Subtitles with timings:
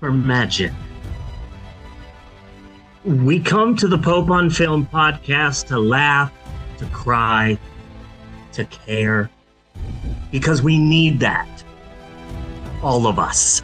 [0.00, 0.72] for magic.
[3.04, 6.32] We come to the Pope on Film podcast to laugh,
[6.78, 7.58] to cry,
[8.52, 9.30] to care,
[10.30, 11.48] because we need that.
[12.82, 13.62] All of us.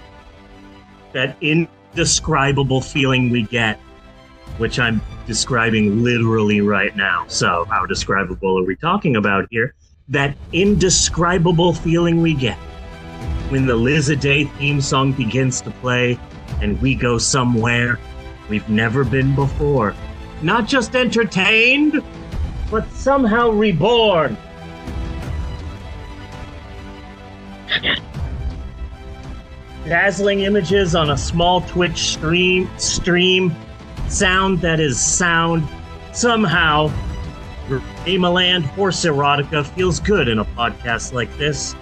[1.13, 3.79] That indescribable feeling we get,
[4.59, 7.25] which I'm describing literally right now.
[7.29, 9.75] So, how describable are we talking about here?
[10.09, 12.59] That indescribable feeling we get
[13.55, 16.19] when the Liz a Day theme song begins to play
[16.61, 18.01] and we go somewhere
[18.49, 19.95] we've never been before.
[20.43, 22.03] Not just entertained,
[22.69, 24.37] but somehow reborn.
[29.85, 33.55] Dazzling images on a small Twitch stream stream,
[34.09, 35.63] sound that is sound.
[36.13, 36.91] Somehow,
[37.69, 41.77] Amaland Horse Erotica feels good in a podcast like this.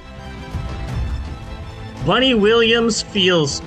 [2.07, 3.63] Bunny Williams feels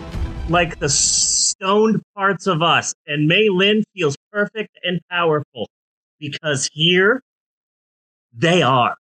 [0.50, 5.70] like the stoned parts of us, and May Lynn feels perfect and powerful
[6.20, 7.22] because here
[8.34, 8.96] they are.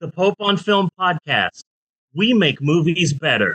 [0.00, 1.60] The Pope on Film podcast.
[2.14, 3.54] We make movies better.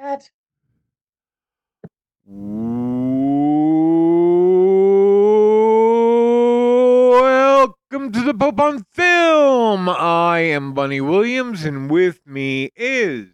[0.00, 0.30] Cat.
[7.04, 9.90] Welcome to the Pope on Film.
[9.90, 13.26] I am Bunny Williams, and with me is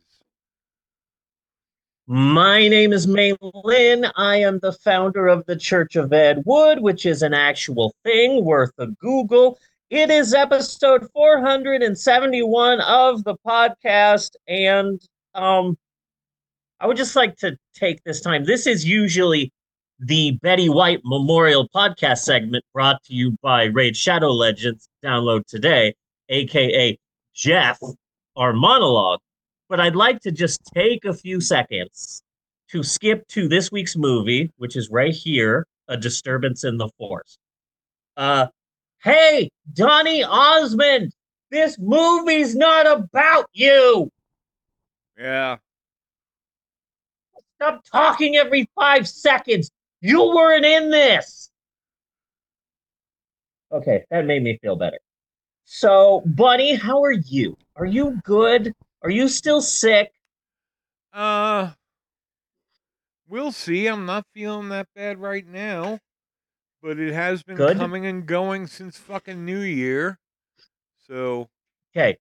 [2.09, 4.07] My name is May Lynn.
[4.17, 8.45] I am the founder of the Church of Ed Wood, which is an actual thing
[8.45, 9.57] worth a Google.
[9.91, 15.01] It is episode 471 of the podcast, and
[15.37, 15.79] um,
[16.81, 18.45] I would just like to take this time.
[18.45, 19.53] This is usually
[19.99, 24.89] the Betty White Memorial Podcast segment brought to you by Raid Shadow Legends.
[25.03, 25.95] Download today,
[26.29, 26.99] aka
[27.35, 27.79] Jeff,
[28.37, 29.21] our monologue.
[29.69, 32.23] But I'd like to just take a few seconds
[32.71, 37.39] to skip to this week's movie, which is right here A Disturbance in the Force.
[38.17, 38.49] Uh,
[39.03, 41.13] hey, Donny Osmond,
[41.51, 44.11] this movie's not about you.
[45.19, 45.57] yeah.
[47.57, 49.71] Stop talking every five seconds.
[50.01, 51.51] You weren't in this.
[53.73, 54.99] Okay, that made me feel better.
[55.65, 57.57] So, Bunny, how are you?
[57.75, 58.73] Are you good?
[59.03, 60.13] Are you still sick?
[61.13, 61.73] Uh,
[63.29, 63.87] we'll see.
[63.87, 65.99] I'm not feeling that bad right now,
[66.83, 67.79] but it has been Good.
[67.79, 70.19] coming and going since fucking New Year.
[71.09, 71.49] So
[71.97, 72.19] Okay,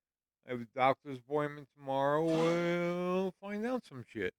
[0.47, 2.23] I have a doctor's appointment tomorrow.
[2.23, 4.33] We'll find out some shit.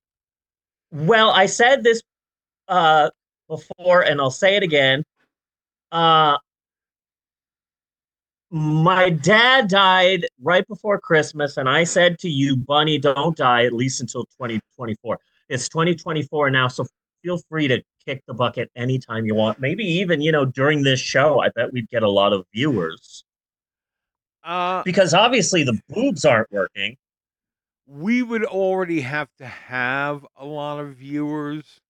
[0.92, 2.02] Well, I said this
[2.68, 3.10] uh,
[3.48, 5.04] before, and I'll say it again.
[5.92, 6.36] Uh,
[8.50, 13.72] my dad died right before Christmas, and I said to you, Bunny, don't die at
[13.72, 15.18] least until 2024.
[15.48, 16.86] It's 2024 now, so
[17.22, 19.58] feel free to kick the bucket anytime you want.
[19.60, 23.24] Maybe even, you know, during this show, I bet we'd get a lot of viewers
[24.44, 26.96] Uh, because obviously the boobs aren't working.
[27.86, 31.80] We would already have to have a lot of viewers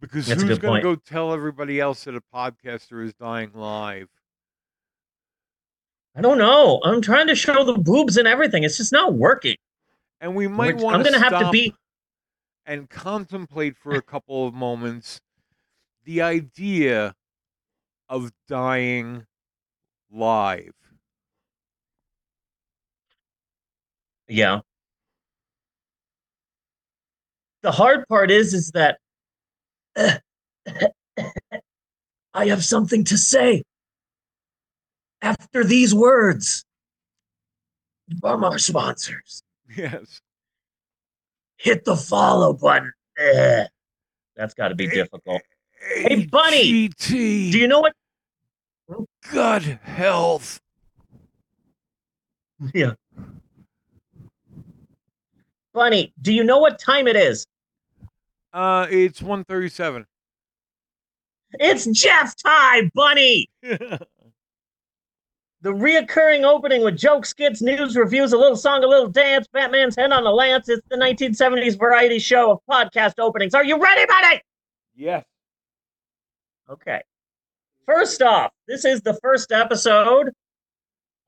[0.00, 4.08] because That's who's going to go tell everybody else that a podcaster is dying live?
[6.16, 6.80] I don't know.
[6.82, 8.64] I'm trying to show the boobs and everything.
[8.64, 9.56] It's just not working.
[10.20, 11.74] And we might want I'm going to have to be.
[12.66, 15.20] and contemplate for a couple of moments
[16.04, 17.14] the idea
[18.08, 19.26] of dying
[20.10, 20.72] live.
[24.30, 24.60] Yeah.
[27.62, 28.98] The hard part is, is that
[29.96, 30.20] I
[32.46, 33.62] have something to say.
[35.22, 36.64] After these words
[38.22, 39.42] from our sponsors,
[39.76, 40.22] Yes.
[41.58, 42.90] hit the follow button.
[43.20, 43.66] Ugh.
[44.36, 45.42] That's got to be difficult.
[45.94, 47.52] Hey, Bunny, GT.
[47.52, 47.92] Do you know what?
[49.30, 50.58] gut health?
[52.72, 52.92] Yeah.
[55.72, 57.46] Bunny, do you know what time it is?
[58.52, 60.06] Uh, it's one thirty-seven.
[61.54, 63.48] It's Jeff time, Bunny.
[65.62, 69.94] The reoccurring opening with jokes, skits, news, reviews, a little song, a little dance, Batman's
[69.94, 70.70] head on a lance.
[70.70, 73.52] It's the 1970s variety show of podcast openings.
[73.54, 74.40] Are you ready, Bunny?
[74.96, 75.22] yes.
[76.70, 77.02] Okay.
[77.84, 80.32] First off, this is the first episode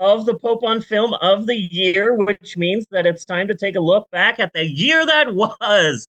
[0.03, 3.77] of the Pope on Film of the year, which means that it's time to take
[3.77, 6.09] a look back at the year that was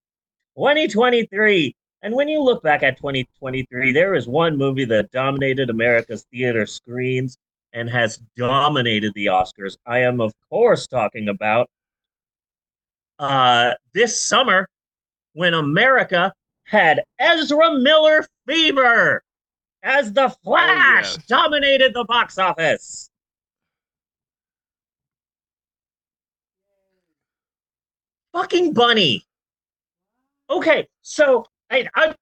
[0.57, 1.75] 2023.
[2.01, 6.66] And when you look back at 2023, there is one movie that dominated America's theater
[6.66, 7.38] screens
[7.72, 9.78] and has dominated the Oscars.
[9.86, 11.69] I am, of course, talking about
[13.19, 14.68] uh, this summer
[15.34, 16.34] when America
[16.66, 19.24] had Ezra Miller fever
[19.84, 21.25] as the Flash yes.
[21.28, 23.12] dominated the box office.
[28.33, 29.25] Fucking bunny.
[30.50, 32.15] Okay, so I, I,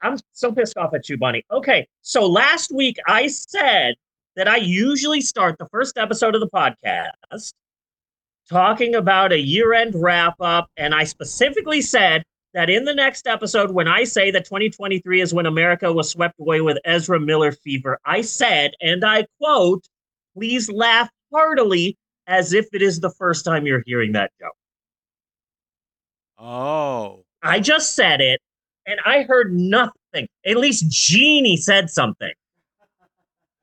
[0.00, 1.44] I'm so pissed off at you, bunny.
[1.50, 3.94] Okay, so last week I said
[4.36, 7.52] that I usually start the first episode of the podcast
[8.48, 12.24] talking about a year end wrap up, and I specifically said
[12.54, 16.38] that in the next episode, when I say that 2023 is when America was swept
[16.40, 19.86] away with Ezra Miller fever, I said, and I quote,
[20.34, 24.54] please laugh heartily as if it is the first time you're hearing that joke.
[26.38, 27.24] Oh.
[27.42, 28.40] I just said it,
[28.86, 30.28] and I heard nothing.
[30.46, 32.32] At least Jeannie said something.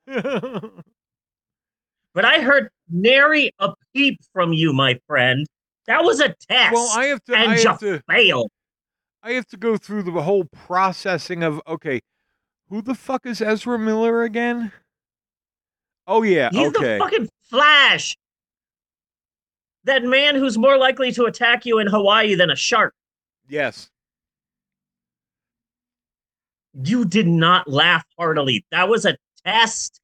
[2.13, 5.45] But I heard nary a peep from you, my friend.
[5.88, 6.98] That was a test.
[6.98, 7.36] I have to.
[7.36, 8.01] and I you have to.
[8.10, 8.50] failed.
[9.21, 12.01] I have to go through the whole processing of okay,
[12.69, 14.71] who the fuck is Ezra Miller again?
[16.07, 16.98] Oh yeah, He's okay.
[16.98, 18.18] the fucking Flash.
[19.89, 22.94] That man who's more likely to attack you in Hawaii than a shark.
[23.47, 23.89] yes.
[26.83, 28.63] You did not laugh heartily.
[28.69, 30.00] That was a test.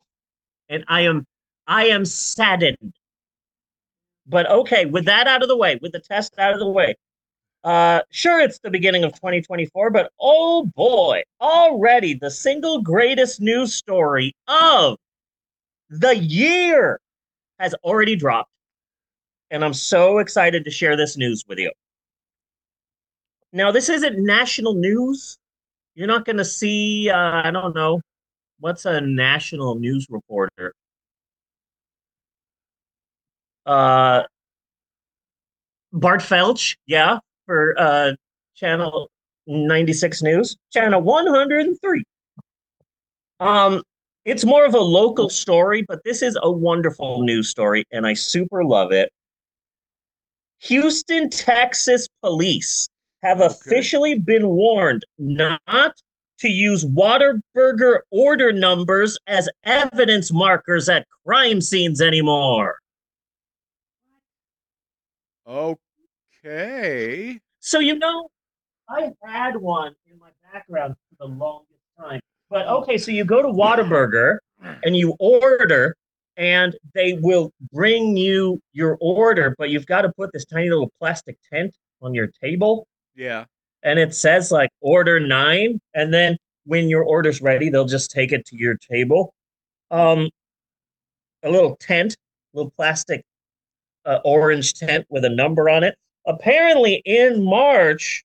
[0.69, 1.27] And I am
[1.67, 2.95] I am saddened.
[4.25, 6.95] But okay, with that out of the way, with the test out of the way.
[7.63, 13.75] Uh sure it's the beginning of 2024, but oh boy, already the single greatest news
[13.75, 14.97] story of
[15.91, 16.99] the year
[17.59, 18.49] has already dropped.
[19.51, 21.71] And I'm so excited to share this news with you.
[23.53, 25.37] Now, this isn't national news.
[25.93, 28.01] You're not going to see, uh, I don't know,
[28.59, 30.73] what's a national news reporter?
[33.65, 34.23] Uh,
[35.93, 38.13] Bart Felch, yeah, for uh,
[38.55, 39.09] Channel
[39.47, 42.03] 96 News, Channel 103.
[43.39, 43.81] Um,
[44.25, 48.13] it's more of a local story, but this is a wonderful news story, and I
[48.13, 49.11] super love it.
[50.65, 52.89] Houston, Texas police
[53.23, 53.47] have Okay.
[53.47, 55.93] officially been warned not
[56.39, 62.77] to use Whataburger order numbers as evidence markers at crime scenes anymore.
[65.47, 67.39] Okay.
[67.59, 68.29] So, you know,
[68.89, 72.19] I had one in my background for the longest time.
[72.49, 74.37] But okay, so you go to Whataburger
[74.83, 75.95] and you order,
[76.37, 80.91] and they will bring you your order, but you've got to put this tiny little
[80.99, 82.87] plastic tent on your table.
[83.15, 83.45] Yeah.
[83.83, 88.31] and it says like order nine and then when your order's ready they'll just take
[88.33, 89.33] it to your table
[89.91, 90.29] um
[91.43, 92.17] a little tent
[92.53, 93.23] little plastic
[94.05, 95.95] uh, orange tent with a number on it
[96.27, 98.23] apparently in march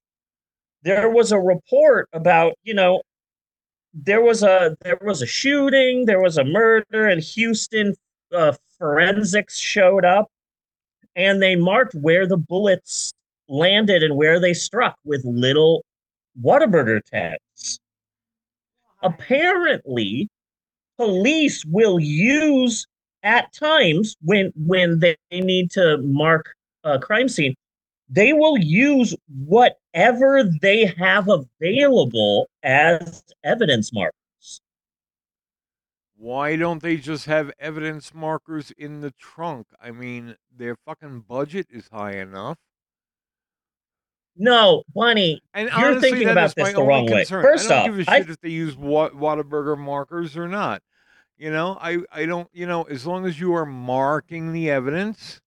[0.83, 3.03] there was a report about you know
[3.93, 7.95] there was a there was a shooting there was a murder and houston
[8.33, 10.29] uh, forensics showed up
[11.17, 13.13] and they marked where the bullets
[13.49, 15.85] landed and where they struck with little
[16.41, 17.81] Whataburger tags.
[19.03, 20.29] Apparently,
[20.97, 22.87] police will use
[23.23, 26.55] at times when when they need to mark
[26.85, 27.55] a crime scene,
[28.11, 29.15] they will use
[29.47, 34.61] whatever they have available as evidence markers.
[36.17, 39.69] Why don't they just have evidence markers in the trunk?
[39.81, 42.59] I mean, their fucking budget is high enough.
[44.37, 47.19] No, Bunny, And You're honestly, thinking about this the wrong way.
[47.25, 47.43] concern.
[47.43, 50.49] First I don't off, give a I- shit if they use Wa- Whataburger markers or
[50.49, 50.83] not.
[51.37, 52.49] You know, I I don't.
[52.53, 55.41] You know, as long as you are marking the evidence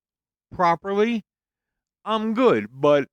[0.51, 1.23] properly,
[2.05, 2.67] I'm good.
[2.71, 3.07] But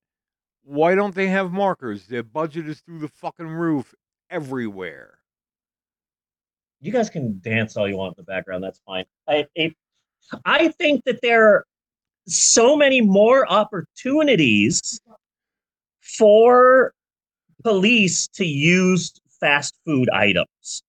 [0.65, 2.07] why don't they have markers?
[2.07, 3.95] Their budget is through the fucking roof
[4.31, 5.19] everywhere.
[6.81, 8.65] you guys can dance all you want in the background.
[8.65, 9.05] That's fine.
[9.29, 9.75] I, I,
[10.45, 11.67] I think that there are
[12.27, 15.01] so many more opportunities
[16.01, 16.93] for
[17.65, 20.83] police to use fast food items.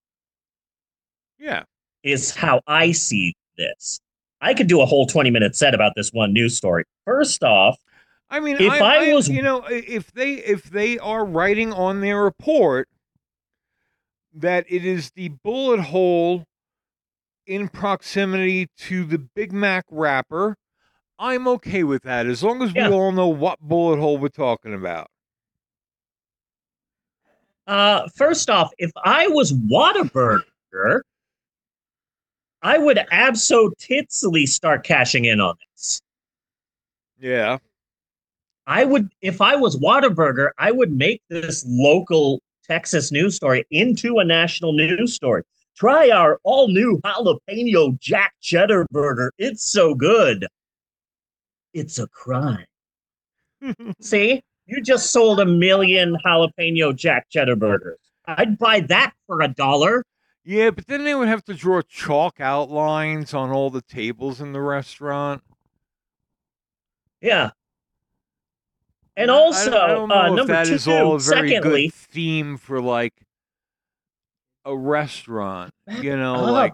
[1.39, 1.63] Yeah.
[2.03, 3.99] is how I see this.
[4.41, 6.83] I could do a whole 20 minute set about this one news story.
[7.05, 7.77] First off,
[8.31, 11.99] I mean, If I, I was- you know, if they if they are writing on
[11.99, 12.87] their report
[14.33, 16.45] that it is the bullet hole
[17.45, 20.55] in proximity to the Big Mac wrapper,
[21.19, 22.89] I'm okay with that as long as we Yeah.
[22.91, 25.07] all know what bullet hole we're talking about.
[27.67, 31.01] uh, first off, if I was Whataburger,
[32.61, 36.01] I would absolutely start cashing in on this.
[37.19, 37.57] Yeah.
[38.67, 44.19] I would, if I was Whataburger, I would make this local Texas news story into
[44.19, 45.43] a national news story.
[45.75, 49.33] Try our all new jalapeno Jack Cheddar burger.
[49.37, 50.45] It's so good.
[51.73, 52.65] It's a crime.
[54.01, 57.99] See, you just sold a million jalapeno Jack Cheddar burgers.
[58.25, 60.03] I'd buy that for a dollar.
[60.43, 64.53] yeah, but then they would have to draw chalk outlines on all the tables in
[64.53, 65.41] the restaurant.
[67.21, 67.51] Yeah.
[69.17, 71.19] And I- I also, I don't know uh, if number that two, is all a
[71.19, 73.13] very secondly, good theme for like
[74.65, 75.73] a restaurant.
[76.01, 76.51] You know, up.
[76.51, 76.73] like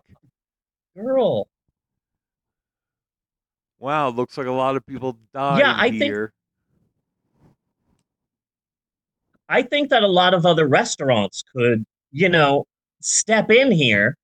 [0.96, 1.48] girl,
[3.80, 6.14] wow, looks like a lot of people died yeah, I think-
[9.50, 12.66] I think that a lot of other restaurants could, you know,
[13.02, 14.18] step in here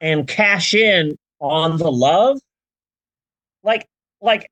[0.00, 2.40] and cash in on the love.
[3.62, 3.86] Like,
[4.20, 4.50] like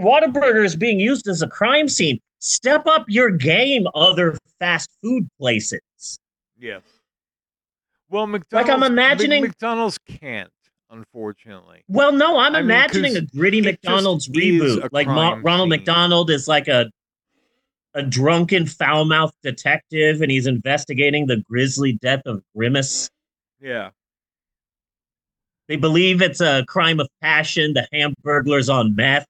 [0.00, 2.18] Whataburger is being used as a crime scene.
[2.38, 5.80] Step up your game, other fast food places.
[6.58, 6.78] Yeah.
[8.08, 8.68] Well, McDonald's.
[8.68, 10.50] like I'm imagining- McDonald's can't,
[10.90, 11.82] unfortunately.
[11.88, 14.88] Well, no, I'm I mean, a gritty McDonald's reboot.
[14.92, 15.78] Like crime Ronald scene.
[15.78, 16.90] McDonald is like a
[17.94, 23.10] a drunken foul-mouthed detective, and he's investigating the grisly death of Grimace.
[23.60, 23.90] Yeah.
[25.68, 27.74] They believe it's a crime of passion.
[27.74, 29.26] The Hamburglars on meth.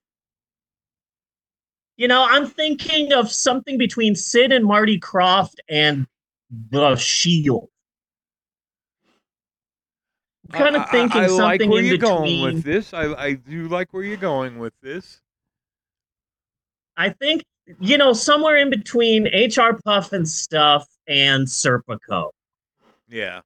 [2.01, 6.07] You know, I'm thinking of something between Sid and Marty Krofft and
[6.71, 7.69] The Shield.
[10.51, 12.41] I'm kind I- of I- thinking I, like where in you're between.
[12.41, 12.91] going with this.
[12.95, 15.21] I, I do like where you're going with this.
[16.97, 17.43] I think
[17.79, 22.31] you know somewhere in between HR Pufnstuf and Serpico.
[23.09, 23.41] Yeah.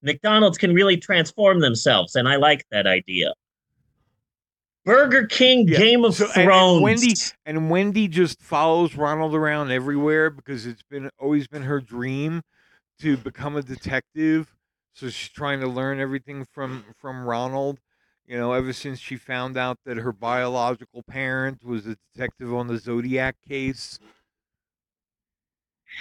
[0.00, 3.34] McDonald's can really transform themselves, and I like that idea.
[4.84, 6.82] Burger King, Yeah, Game of so- and- and Thrones.
[6.82, 7.14] Wendy-
[7.46, 12.42] And Wendy just follows Ronald around everywhere because it's been always been her dream
[13.00, 14.54] to become a detective.
[14.94, 17.78] So she's trying to learn everything from from Ronald.
[18.26, 22.66] You know, ever since she found out that her biological parent was a detective on
[22.66, 23.98] the Zodiac case.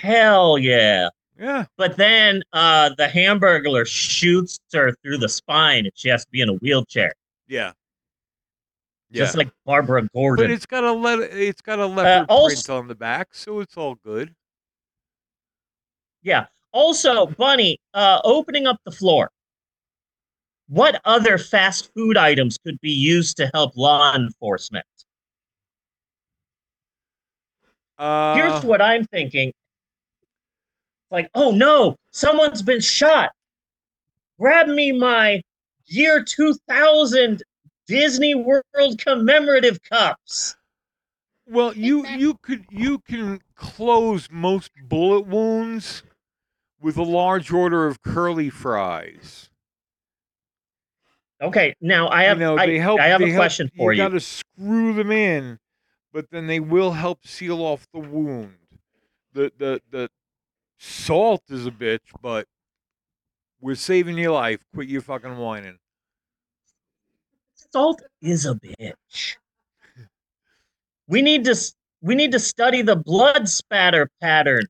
[0.01, 1.09] Hell yeah!
[1.39, 1.65] Yeah.
[1.77, 6.41] But then uh, the Hamburglar shoots her through the spine, and she has to be
[6.41, 7.13] in a wheelchair,
[7.47, 7.71] Yeah.
[9.11, 10.45] Just like Barbara Gordon.
[10.45, 13.59] but it's got a let it's got a leopard also- print on the back, so
[13.59, 14.33] it's all good.
[16.23, 16.45] Yeah.
[16.73, 19.29] Also, Bunny, uh, opening up the floor.
[20.67, 24.85] What other fast food items could be used to help law enforcement?
[27.97, 29.51] Uh, Here's what I'm thinking.
[31.11, 33.31] Like, oh no, someone's been shot.
[34.39, 35.41] Grab me my
[35.87, 37.43] year 2000
[37.91, 40.55] Disney World commemorative cups.
[41.47, 46.03] Well, you you could you can close most bullet wounds
[46.79, 49.49] with a large order of curly fries.
[51.41, 52.99] Okay, now I have you know, I, they help.
[53.01, 54.01] I have they a help- question for you.
[54.01, 55.59] You got to screw them in,
[56.13, 58.53] but then they will help seal off the wound.
[59.33, 60.09] The the the
[60.77, 62.47] salt is a bitch, but
[63.59, 64.63] we're saving your life.
[64.73, 65.79] Quit your fucking whining.
[67.73, 69.35] Salt is a bitch.
[71.07, 71.55] We need to
[72.01, 74.65] we need to study the blood spatter pattern.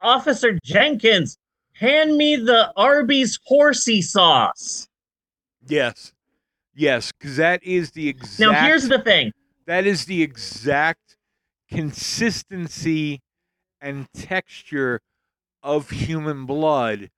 [0.00, 1.36] Officer Jenkins,
[1.72, 4.88] hand me the Arby's horsey sauce.
[5.66, 6.12] Yes,
[6.74, 8.40] yes, because that is the exact.
[8.40, 9.32] Now here's the thing.
[9.66, 11.16] that is the exact
[11.70, 13.20] consistency
[13.80, 15.00] and texture
[15.62, 17.10] of human blood,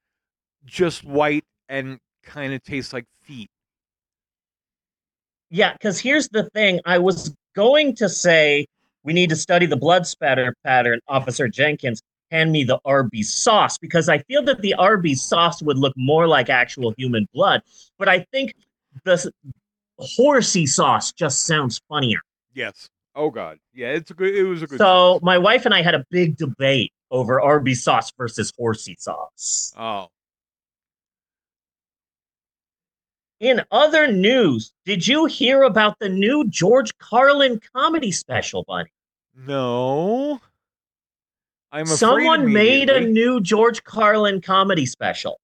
[0.64, 3.50] just white and kind of tastes like feet.
[5.50, 6.80] Yeah, because here's the thing.
[6.84, 8.66] I was going to say
[9.02, 12.02] we need to study the blood spatter pattern, Officer Jenkins.
[12.30, 16.28] Hand me the Arby's sauce because I feel that the Arby's sauce would look more
[16.28, 17.62] like actual human blood.
[17.98, 18.54] But I think
[19.04, 19.32] the
[19.98, 22.20] horsey sauce just sounds funnier.
[22.54, 22.88] Yes.
[23.16, 23.58] Oh God.
[23.74, 24.32] Yeah, it's a good.
[24.32, 24.78] It was a good.
[24.78, 29.74] So my wife and I had a big debate over Arby's sauce versus horsey sauce.
[29.76, 30.06] Oh.
[33.40, 38.90] In other news, did you hear about the new George Carlin comedy special, buddy?
[39.34, 40.40] No.
[41.72, 45.40] I'm afraid Someone made a new George Carlin comedy special.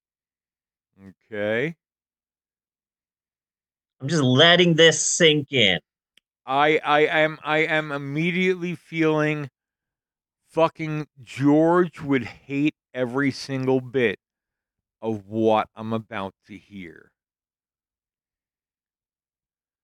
[1.32, 1.74] Okay.
[4.00, 5.78] I'm just letting this sink in.
[6.44, 9.48] I I am I am immediately feeling
[10.50, 14.18] fucking George would hate every single bit
[15.00, 17.10] of what I'm about to hear.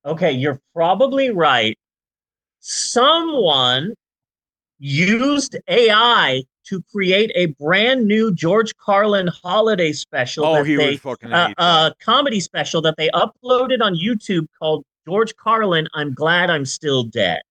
[0.05, 1.79] Okay, you're probably right.
[2.61, 3.95] Someone
[4.79, 10.97] used AI to create a brand new George Carlin holiday special Oh, that he they
[10.97, 15.89] fucking uh, uh, comedy special that they uploaded on YouTube called George Carlin.
[15.95, 17.43] I'm glad I'm still dead.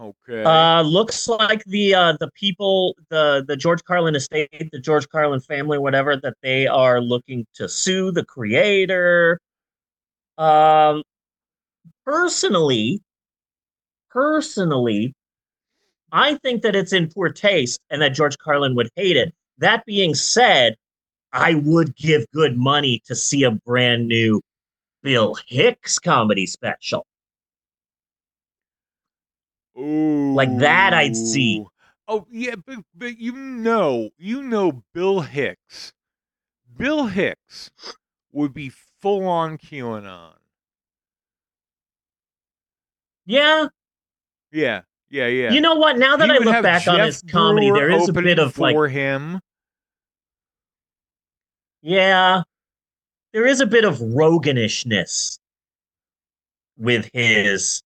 [0.00, 0.44] Okay.
[0.44, 5.40] Uh, looks like the uh, the people, the the George Carlin estate, the George Carlin
[5.40, 9.40] family, whatever, that they are looking to sue the creator.
[10.36, 11.02] Um,
[12.04, 13.02] personally,
[14.10, 15.14] personally,
[16.12, 19.34] I think that it's in poor taste and that George Carlin would hate it.
[19.58, 20.76] That being said,
[21.32, 24.40] I would give good money to see a brand new
[25.02, 27.04] Bill Hicks comedy special.
[29.78, 30.34] Ooh.
[30.34, 31.64] like that I'd see.
[32.08, 35.92] Oh yeah, but but you know, you know Bill Hicks.
[36.76, 37.70] Bill Hicks
[38.32, 40.32] would be full on QAnon.
[43.26, 43.66] Yeah,
[44.52, 45.52] Yeah, yeah, yeah.
[45.52, 45.98] You know what?
[45.98, 48.38] Now that He I look back on Jeff his comedy, Brewer there is a bit
[48.38, 49.40] of like, for him.
[51.82, 52.42] yeah,
[53.32, 55.38] there is a bit of Roganishness
[56.78, 57.82] with his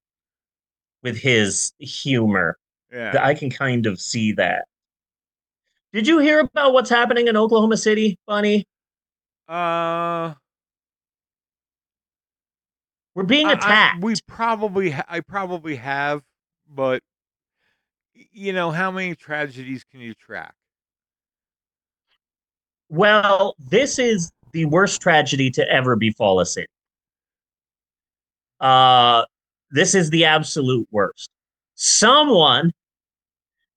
[1.03, 2.57] with his humor.
[2.93, 3.17] Yeah.
[3.21, 4.67] I can kind of see that.
[5.93, 8.67] Did you hear about what's happening in Oklahoma City, Bunny?
[9.49, 10.35] Uh,
[13.15, 14.03] We're being I- I- attacked.
[14.03, 16.23] we probably, ha- I probably have,
[16.69, 17.03] but
[18.15, 20.55] you know, how many tragedies can you track?
[22.89, 26.69] Well, this is the worst tragedy to ever befall a city.
[28.61, 29.25] Uh,
[29.73, 31.31] this is the absolute worst.
[31.75, 32.73] Someone,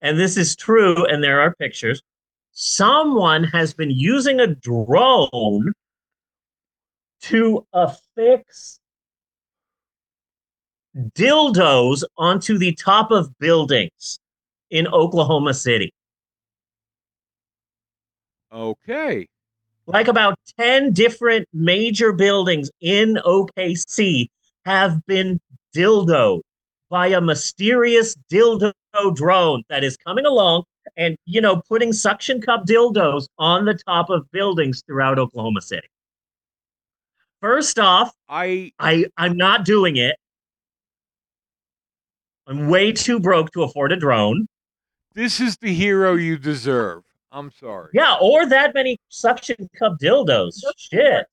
[0.02, 2.02] and this is true, and there are pictures,
[2.52, 5.74] someone has been using a drone
[7.22, 8.80] to affix
[10.96, 14.20] dildos onto the top of buildings
[14.70, 15.94] in Oklahoma City.
[18.52, 19.28] Okay.
[19.88, 24.28] like about 10 different major buildings in OKC
[24.66, 25.40] have been
[25.76, 26.42] dildoed
[26.90, 28.72] by a mysterious dildo
[29.14, 30.64] drone that is coming along
[30.98, 35.88] and you know putting suction cup dildos on the top of buildings throughout Oklahoma City.
[37.42, 40.16] First off, I I I'm not doing it.
[42.48, 44.48] I'm way too broke to afford a drone.
[45.14, 47.04] this is the hero you deserve.
[47.32, 47.90] I'm sorry.
[47.94, 50.62] Yeah, or that many suction cup dildos.
[50.78, 51.26] Shit.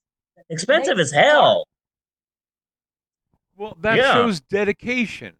[0.51, 1.67] Expensive as hell.
[3.63, 4.15] Well, that Yeah.
[4.15, 5.37] shows dedication.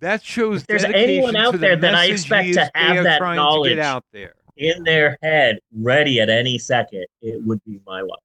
[0.00, 2.70] That shows If there's dedication anyone out to the there that I message expect to
[2.74, 3.70] have are that trying knowledge.
[3.70, 4.34] to get out there.
[4.56, 8.18] in their head, ready at any second, it would be my wife.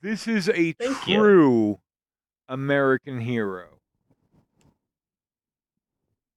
[0.00, 1.18] This is a Thank you.
[1.18, 1.80] true
[2.48, 3.78] American hero.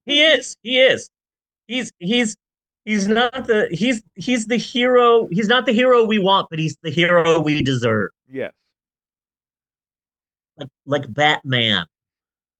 [0.05, 0.57] He is.
[0.61, 1.09] He is.
[1.67, 2.35] He's he's
[2.83, 5.27] he's not the he's he's the hero.
[5.31, 8.11] He's not the hero we want, but he's the hero we deserve.
[8.29, 8.51] Yes.
[10.57, 11.85] Like like Batman.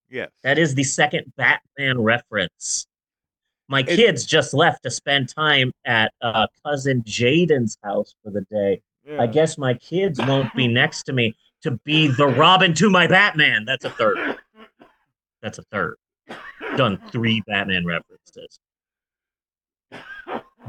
[0.09, 0.29] Yes.
[0.43, 2.87] That is the second Batman reference.
[3.67, 8.41] My It- kids just left to spend time at uh, cousin Jaden's house for the
[8.49, 8.81] day.
[9.05, 9.21] Yeah.
[9.21, 13.07] I guess my kids won't be next to me to be the Robin to my
[13.07, 13.65] Batman.
[13.65, 14.37] That's a third.
[15.41, 15.95] That's a third.
[16.77, 18.59] Done three Batman references.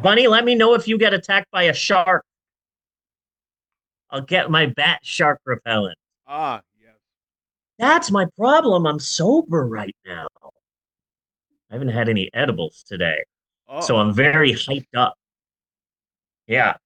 [0.03, 2.25] Bunny, let me know if you get attacked by a shark.
[4.11, 5.99] I'll get my bat shark repellent.
[6.27, 6.63] Ah.
[7.79, 8.87] That's my problem.
[8.87, 10.27] I'm sober right now.
[11.71, 13.23] I haven't had any edibles today.
[13.83, 15.15] So I'm very hyped up.
[16.47, 16.77] Yeah.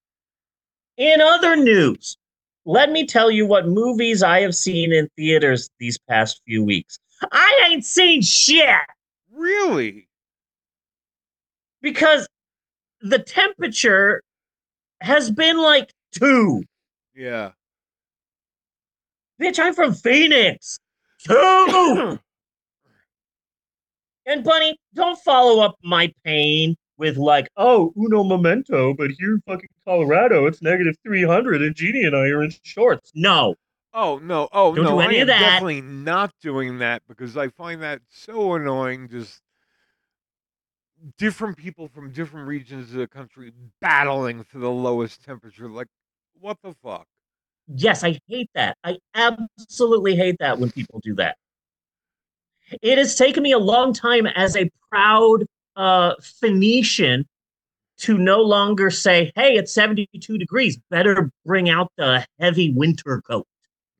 [0.96, 2.16] In other news,
[2.64, 6.98] let me tell you what movies I have seen in theaters these past few weeks.
[7.30, 8.68] I ain't seen shit
[9.32, 10.08] really.
[11.80, 12.28] because
[13.00, 14.22] the temperature
[15.00, 16.64] has been like two.
[17.14, 17.52] Yeah.
[19.40, 20.78] Bitch, I'm from Phoenix.
[21.24, 22.18] Two.
[24.26, 29.42] and Bunny, don't follow up my pain with like, oh, uno momento, but here in
[29.46, 33.10] fucking Colorado, it's negative 300 and Jeannie and I are in shorts.
[33.14, 33.54] No.
[33.94, 34.48] Oh no!
[34.52, 34.90] Oh Don't no!
[34.92, 35.38] do I any am that.
[35.38, 39.06] definitely not doing that because I find that so annoying.
[39.10, 39.42] Just
[41.18, 45.68] different people from different regions of the country battling for the lowest temperature.
[45.68, 45.88] Like,
[46.40, 47.06] what the fuck?
[47.68, 48.76] Yes, I hate that.
[48.84, 51.36] I absolutely hate that when people do that.
[52.80, 55.44] It has taken me a long time as a proud
[55.76, 57.26] uh, Phoenician
[57.98, 60.78] to no longer say, hey, it's 72 degrees.
[60.90, 63.46] Better bring out the heavy winter coat.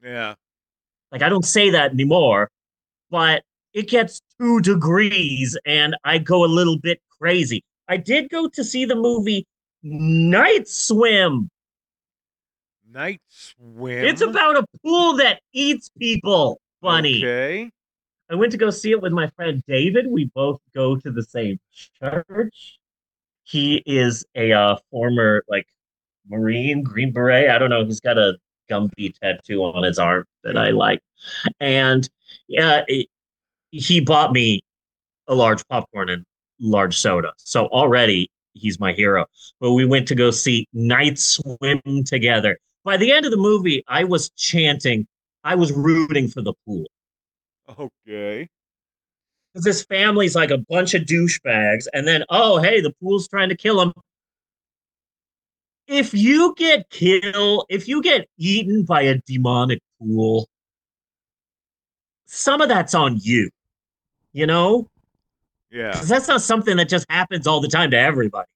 [0.02, 0.34] Yeah.
[1.12, 2.50] Like, I don't say that anymore,
[3.10, 3.42] but
[3.74, 7.62] it gets two degrees and I go a little bit crazy.
[7.88, 9.46] I did go to see the movie
[9.82, 11.48] Night Swim.
[12.92, 14.04] Night swim.
[14.04, 17.18] It's about a pool that eats people, Funny.
[17.24, 17.70] Okay.
[18.30, 20.06] I went to go see it with my friend David.
[20.08, 21.58] We both go to the same
[22.00, 22.78] church.
[23.44, 25.66] He is a uh, former like
[26.28, 27.50] Marine, Green Beret.
[27.50, 27.84] I don't know.
[27.84, 28.36] He's got a
[28.70, 31.00] Gumby tattoo on his arm that I like,
[31.60, 32.08] and
[32.48, 33.08] yeah, it-
[33.70, 34.60] he bought me
[35.28, 36.24] a large popcorn and
[36.60, 37.32] large soda.
[37.38, 39.24] So already he's my hero.
[39.60, 42.58] But we went to go see Night Swim together.
[42.84, 45.06] By the end of the movie, I was chanting.
[45.44, 46.86] I was rooting for the pool.
[47.78, 48.48] Okay.
[49.52, 53.50] Because this family's like a bunch of douchebags, and then oh hey, the pool's trying
[53.50, 53.92] to kill them.
[55.86, 60.48] If you get killed, if you get eaten by a demonic pool,
[62.26, 63.50] some of that's on you.
[64.32, 64.88] You know,
[65.70, 65.92] Yeah.
[65.92, 68.48] 'Cause that's not something that just happens all the time to everybody.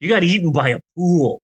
[0.00, 1.40] You got eaten by a pool.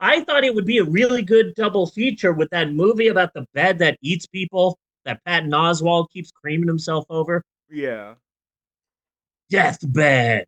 [0.00, 3.46] I thought it would be a really good double feature with that movie about the
[3.54, 7.42] bed that eats people that Patton Oswalt keeps creaming himself over.
[7.70, 8.14] Yeah.
[9.50, 10.44] Deathbed.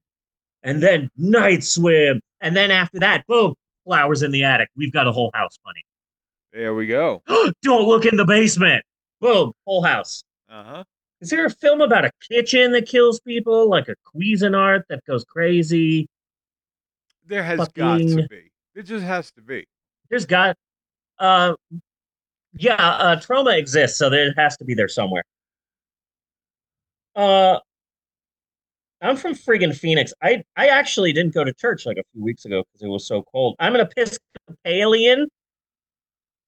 [0.62, 2.20] And then Night Swim.
[2.40, 4.68] And then after that, boom, flowers in the attic.
[4.76, 5.82] We've got a whole house, bunny.
[6.52, 7.22] There we go.
[7.62, 8.84] Don't look in the basement.
[9.20, 10.22] Boom, whole house.
[10.48, 10.84] Uh huh.
[11.20, 15.24] Is there a film about a kitchen that kills people, like a Cuisinart that goes
[15.24, 16.08] crazy?
[17.26, 18.49] There has got to be.
[18.74, 19.66] It just has to be.
[20.08, 20.56] There's got,
[21.18, 21.54] uh,
[22.54, 25.24] yeah, uh, trauma exists, so there it has to be there somewhere.
[27.14, 27.58] Uh,
[29.02, 30.12] I'm from friggin' Phoenix.
[30.22, 33.06] I I actually didn't go to church like a few weeks ago because it was
[33.06, 33.56] so cold.
[33.58, 35.28] I'm an Episcopalian,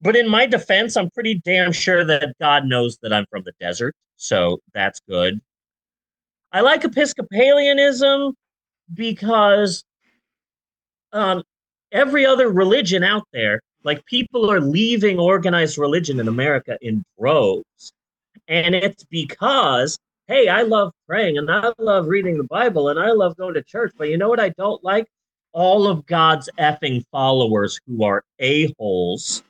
[0.01, 3.53] but in my defense, I'm pretty damn sure that God knows that I'm from the
[3.59, 5.41] desert, so that's good.
[6.51, 8.33] I like Episcopalianism
[8.93, 9.83] because
[11.11, 11.43] um,
[11.93, 17.93] every other religion out there, like people are leaving organized religion in America in droves.
[18.47, 23.11] And it's because, hey, I love praying and I love reading the Bible and I
[23.11, 23.93] love going to church.
[23.97, 25.05] But you know what I don't like?
[25.53, 29.43] All of God's effing followers who are a-holes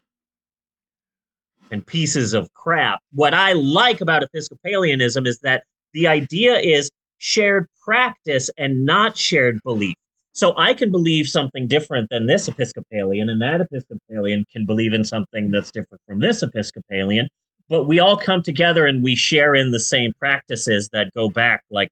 [1.71, 2.99] and pieces of crap.
[3.13, 9.59] What I like about Episcopalianism is that the idea is shared practice and not shared
[9.63, 9.95] belief.
[10.33, 15.03] So I can believe something different than this Episcopalian, and that Episcopalian can believe in
[15.03, 17.29] something that's different from this Episcopalian.
[17.69, 21.63] But we all come together and we share in the same practices that go back
[21.69, 21.89] like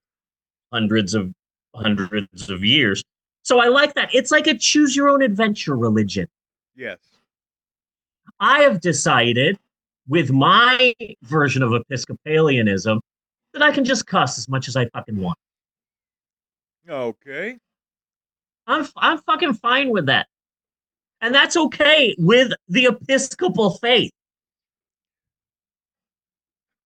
[0.74, 1.32] hundreds of
[1.76, 3.04] hundreds of years.
[3.44, 4.14] So I like that.
[4.14, 6.28] It's like a choose your own adventure religion.
[6.76, 7.00] Yes.
[8.40, 9.58] I have decided
[10.08, 13.00] with my version of Episcopalianism
[13.54, 15.38] that I can just cuss as much as I fucking want.
[16.90, 17.58] Okay.
[18.72, 20.28] I'm I'm fucking fine with that.
[21.20, 24.12] And that's okay with the Episcopal faith.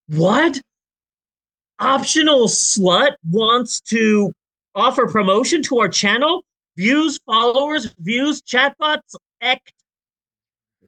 [0.07, 0.59] What?
[1.79, 4.33] Optional slut wants to
[4.73, 6.43] offer promotion to our channel?
[6.75, 9.71] Views, followers, views, chatbots, ect.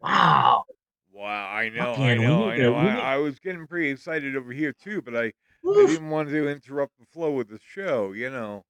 [0.02, 0.66] Wow.
[1.12, 1.50] Wow.
[1.50, 1.94] I know.
[1.94, 2.50] I know.
[2.50, 2.74] I know.
[2.74, 6.50] I, I was getting pretty excited over here too, but I, I didn't want to
[6.50, 8.14] interrupt the flow of the show.
[8.14, 8.64] You know.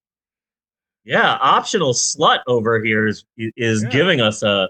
[1.07, 3.89] Yeah, optional slut over here is is Yeah.
[3.89, 4.67] giving us a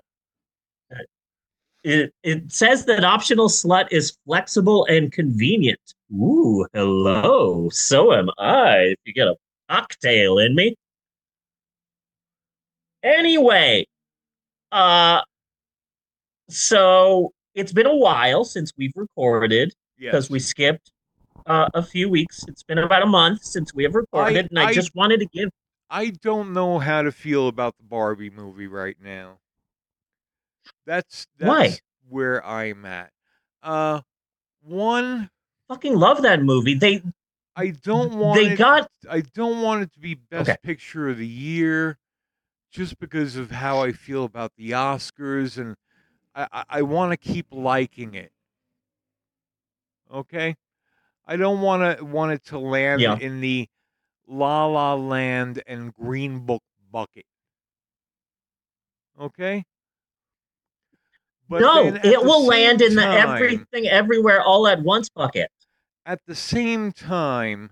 [1.84, 5.80] it, it says that optional slut is flexible and convenient.
[6.14, 7.70] Ooh, hello.
[7.70, 8.78] So am I.
[8.94, 9.36] If you get a
[9.70, 10.76] cocktail in me.
[13.04, 13.88] Anyway,
[14.72, 15.22] uh,
[16.50, 20.30] so it's been a while since we've recorded because Yes.
[20.30, 20.92] we skipped
[21.46, 22.44] uh, a few weeks.
[22.48, 25.26] It's been about a month since we have recorded, and I, I- just wanted to
[25.28, 25.50] give.
[25.90, 29.42] I don't know how to feel about the Barbie movie right now.
[30.86, 31.80] That's that's Why?
[32.08, 33.12] where I'm at.
[33.62, 34.02] Uh
[34.62, 35.30] one,
[35.70, 36.74] Fucking love that movie.
[36.74, 37.02] They
[37.56, 40.58] I don't want they it, got I don't want it to be best Okay.
[40.62, 41.98] picture of the year
[42.72, 45.78] just because of how I feel about the Oscars and
[46.36, 48.32] I, I, I want to keep liking it.
[50.12, 50.56] Okay?
[51.26, 53.20] I don't want to want it to land Yeah.
[53.20, 53.70] in the
[54.28, 56.62] La La Land and Green Book
[56.92, 57.26] bucket.
[59.20, 59.64] Okay?
[61.50, 62.00] But no.
[62.04, 65.50] It will land in the time- everything everywhere all at once bucket.
[66.06, 67.72] at the same time,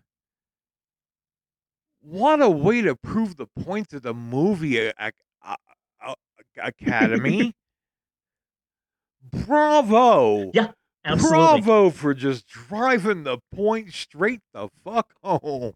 [2.01, 5.55] what a way to prove the point of the movie a- a-
[6.01, 6.15] a-
[6.57, 7.53] Academy.
[9.23, 10.51] Bravo.
[10.53, 10.71] Yeah,
[11.03, 11.61] Absolutely.
[11.61, 15.73] Bravo for just driving the point straight the fuck home.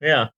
[0.00, 0.28] Yeah.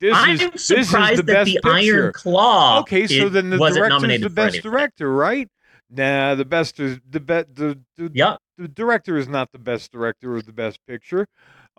[0.00, 1.70] This I'm is this is surprised the that the picture.
[2.04, 2.80] Iron Claw.
[2.80, 5.48] Okay, so then the director's nominated the best director, right?
[5.90, 8.38] Nah, the best is the be, the, the Yep.
[8.58, 11.26] the director is not the best director or the best picture.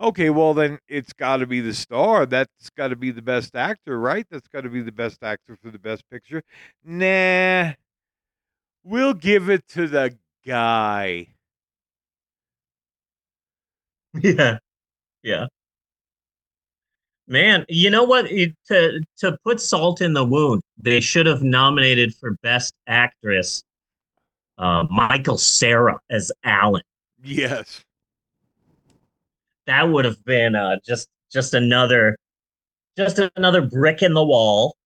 [0.00, 2.24] Okay, well then it's got to be the star.
[2.24, 4.26] That's got to be the best actor, right?
[4.30, 6.42] That's got to be the best actor for the best picture.
[6.84, 7.72] Nah,
[8.84, 11.28] we'll give it to the guy.
[14.22, 14.58] Yeah.
[15.24, 15.46] Yeah.
[17.26, 18.30] Man, you know what?
[18.30, 23.62] It- to to put salt in the wound, they should have nominated for best actress
[24.58, 26.82] uh, Michael Cera as Allan.
[27.22, 27.82] Yes.
[29.66, 32.16] That would have been uh, just just another
[32.96, 34.76] just another brick in the wall.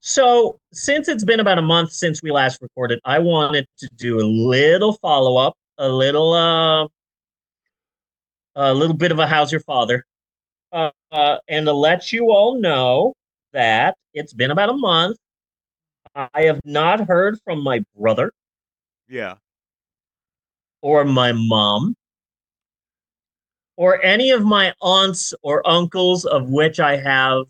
[0.00, 4.20] So, since it's been about a month since we last recorded, I wanted to do
[4.20, 6.86] a little follow up, a little uh,
[8.54, 10.04] a little bit of a how's your father,
[10.74, 13.14] uh, uh, and to let you all know
[13.52, 15.16] that it's been about a month.
[16.16, 18.32] I have not heard from my brother
[19.08, 19.36] Yeah.
[20.82, 21.94] or my mom
[23.76, 27.46] or any of my aunts or uncles, of which I have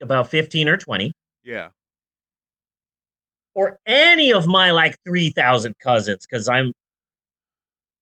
[0.00, 1.12] about 15 or 20,
[1.44, 1.68] Yeah.
[3.54, 6.72] or any of my like 3,000 cousins, because I'm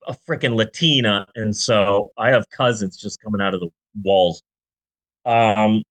[0.07, 1.27] a freaking Latina.
[1.35, 3.69] And so I have cousins just coming out of the
[4.03, 4.43] walls.
[5.25, 5.83] Um,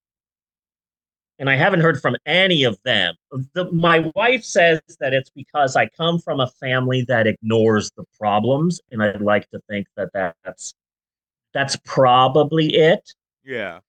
[1.40, 3.16] and I haven't heard from any of them.
[3.54, 8.04] The, my wife says that it's because I come from a family that ignores the
[8.20, 10.74] problems, and I'd like to think that that's
[11.54, 13.14] that's probably it.
[13.46, 13.80] Yeah.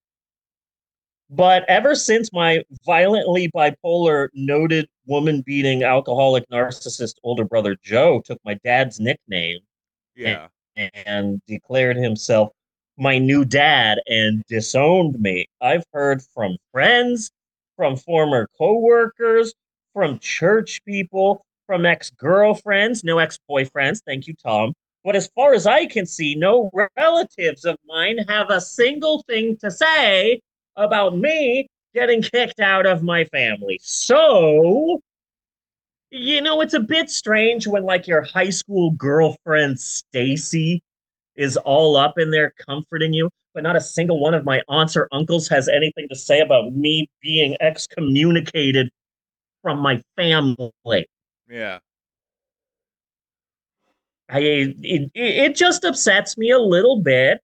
[1.28, 8.38] But ever since my violently bipolar, noted woman beating alcoholic narcissist older brother Joe took
[8.44, 9.60] my dad's nickname
[10.20, 10.48] Yeah.
[11.04, 12.50] and declared himself
[12.96, 15.46] my new dad and disowned me.
[15.60, 17.30] I've heard from friends,
[17.76, 19.54] from former coworkers,
[19.94, 24.74] from church people, from ex-girlfriends, no ex-boyfriends, thank you Tom.
[25.02, 29.56] But as far as I can see, no relatives of mine have a single thing
[29.58, 30.40] to say
[30.76, 33.80] about me getting kicked out of my family.
[33.82, 35.00] So,
[36.10, 40.82] you know, it's a bit strange when like your high school girlfriend Stacy
[41.36, 44.96] is all up in there comforting you, but not a single one of my aunts
[44.96, 48.90] or uncles has anything to say about me being excommunicated
[49.62, 51.08] from my family.
[51.48, 51.78] Yeah.
[54.28, 57.40] I it, it just upsets me a little bit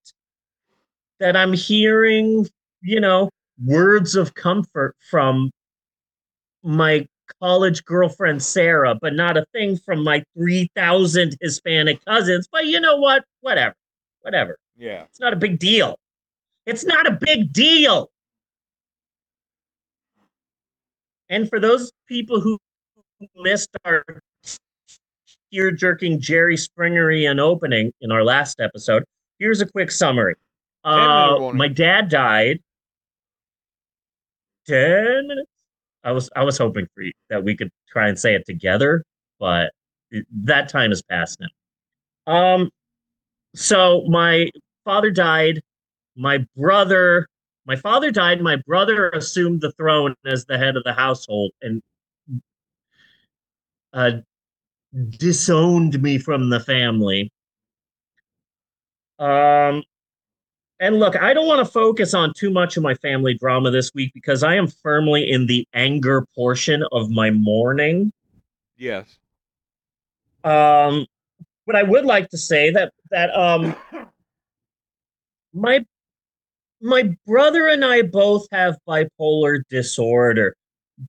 [1.18, 2.48] that I'm hearing,
[2.80, 3.30] you know,
[3.64, 5.50] words of comfort from
[6.62, 7.06] my
[7.40, 12.48] college girlfriend Sarah, but not a thing from my 3,000 Hispanic cousins.
[12.50, 13.24] But you know what?
[13.40, 13.74] Whatever.
[14.22, 14.58] Whatever.
[14.76, 15.04] Yeah.
[15.04, 15.98] It's not a big deal.
[16.66, 18.10] It's not a big deal.
[21.28, 22.58] And for those people who
[23.36, 24.04] missed our
[25.52, 29.04] tear jerking Jerry Springerian opening in our last episode,
[29.38, 30.34] here's a quick summary.
[30.84, 32.60] Uh, my dad died.
[34.66, 35.50] Ten minutes.
[36.06, 39.04] I was I was hoping for you, that we could try and say it together,
[39.38, 39.72] but
[40.44, 41.38] that time has passed
[42.26, 42.32] now.
[42.32, 42.70] Um,
[43.54, 44.50] so my
[44.84, 45.60] father died.
[46.16, 47.26] My brother
[47.66, 48.40] My father died.
[48.40, 51.82] My brother assumed the throne as the head of the household and
[53.92, 54.12] uh,
[55.18, 57.30] disowned me from the family.
[59.18, 59.82] Um,
[60.78, 63.92] and look, I don't want to focus on too much of my family drama this
[63.94, 68.12] week because I am firmly in the anger portion of my mourning.
[68.76, 69.18] Yes.
[70.44, 71.06] Um,
[71.66, 73.74] but I would like to say that that um
[75.54, 75.84] my
[76.80, 80.56] my brother and I both have bipolar disorder,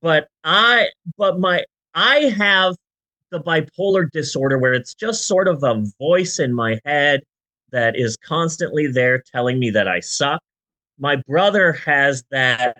[0.00, 2.74] but I but my I have
[3.30, 7.22] the bipolar disorder where it's just sort of a voice in my head
[7.70, 10.40] that is constantly there telling me that I suck.
[10.98, 12.78] My brother has that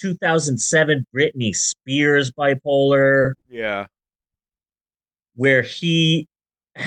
[0.00, 3.34] 2007 Britney Spears bipolar.
[3.48, 3.86] Yeah.
[5.34, 6.26] Where he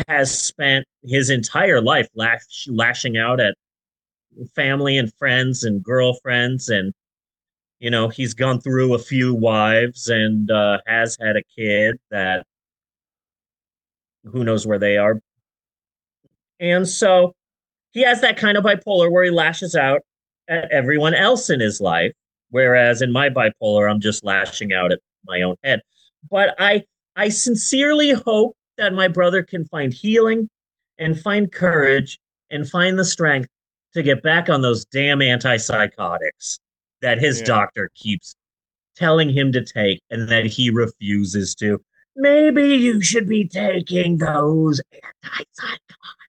[0.08, 3.56] has spent his entire life lash, lashing out at
[4.56, 6.94] family and friends and girlfriends and
[7.80, 12.44] you know he's gone through a few wives and uh, has had a kid that
[14.24, 15.20] who knows where they are
[16.64, 17.34] and so
[17.92, 20.02] he has that kind of bipolar where he lashes out
[20.48, 22.12] at everyone else in his life
[22.50, 25.82] whereas in my bipolar i'm just lashing out at my own head
[26.32, 26.82] but i
[27.16, 30.50] i sincerely hope that my brother can find healing
[30.98, 32.18] and find courage
[32.50, 33.50] and find the strength
[33.94, 36.60] to get back on those damn antipsychotics
[37.02, 37.46] that his Yeah.
[37.46, 38.36] doctor keeps
[38.96, 41.80] telling him to take and that he refuses to.
[42.16, 44.82] Maybe you should be taking those
[45.26, 46.23] antipsychotics.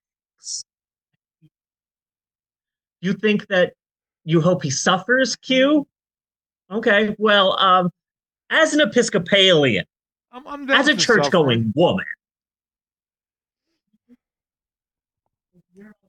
[3.04, 3.74] You think that
[4.24, 5.86] you hope he suffers, Q?
[6.70, 7.90] Okay, well, um,
[8.48, 9.84] as an Episcopalian,
[10.32, 12.06] I'm, I'm as a church going woman,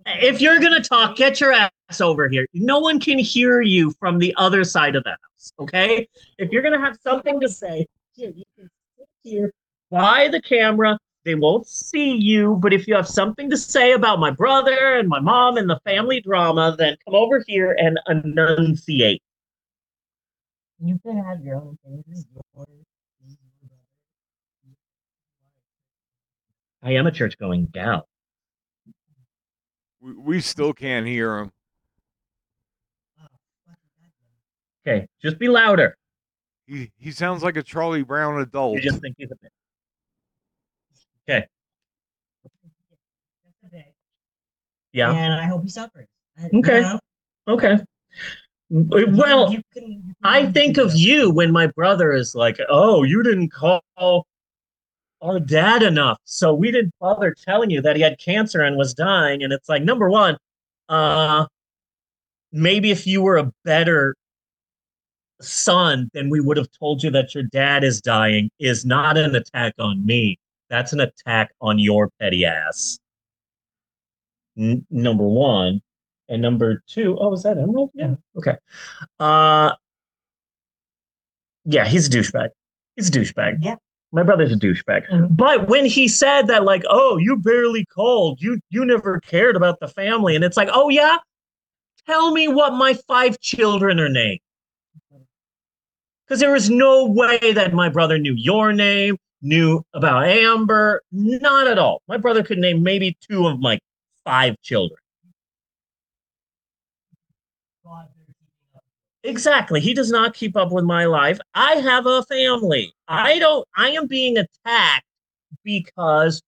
[0.06, 2.48] if you're gonna talk, get your ass over here.
[2.54, 5.52] No one can hear you from the other side of the house.
[5.60, 6.08] Okay?
[6.38, 9.54] If you're gonna have something to say, here you can sit here
[9.92, 10.98] by the camera.
[11.26, 15.10] They won't see you, but if you have something to say about my brother and
[15.10, 19.24] my mom and the family drama, then come over here and enunciate.
[20.80, 22.04] You can have your own thing.
[22.08, 22.68] This is yours.
[23.24, 23.76] This is your brother.
[26.84, 28.08] I am a church going gal.
[30.00, 31.52] We, we still can't hear him.
[33.18, 33.78] Fuck is that
[34.86, 34.94] then?
[34.94, 35.98] Okay, just be louder.
[36.68, 38.76] He he sounds like a Charlie Brown adult.
[38.76, 39.52] You just think he's a bit.
[41.28, 41.50] Bit.
[44.94, 45.12] Yeah.
[45.12, 46.08] And I hope he suffers.
[46.38, 46.82] I- Okay.
[46.82, 47.00] know,
[47.48, 47.78] Okay.
[48.70, 53.04] Well, you can- you can I think of you when my brother is like, "Oh,
[53.04, 53.84] you didn't call
[55.22, 58.94] our dad enough, so we didn't bother telling you that he had cancer and was
[58.94, 60.38] dying." And it's like, number one,
[60.90, 61.46] uh,
[62.52, 64.16] maybe if you were a better
[65.42, 68.50] son, then we would have told you that your dad is dying.
[68.60, 70.40] Is not an attack on me.
[70.70, 73.00] That's an attack on your petty ass.
[74.58, 75.82] N- number one,
[76.30, 77.92] and number two, oh, is that Emerald?
[77.94, 78.16] Yeah.
[78.38, 78.56] Okay.
[79.20, 79.74] Uh,
[81.66, 82.50] yeah, he's a douchebag.
[82.96, 83.58] He's a douchebag.
[83.62, 83.76] Yeah.
[84.12, 85.08] My brother's a douchebag.
[85.10, 85.36] Mhm.
[85.36, 89.80] But when he said that, like, oh, you barely called, you you never cared about
[89.80, 91.18] the family, and it's like, oh yeah,
[92.08, 94.40] tell me what my five children are named.
[96.26, 101.68] Because there is no way that my brother knew your name, knew about Amber, not
[101.68, 102.02] at all.
[102.08, 103.80] My brother could name maybe two of my
[104.26, 105.00] five children.
[109.24, 109.80] Exactly.
[109.82, 111.40] He does not keep up with my life.
[111.56, 112.94] I have a family.
[113.08, 115.06] I don't, I am being attacked
[115.64, 116.42] because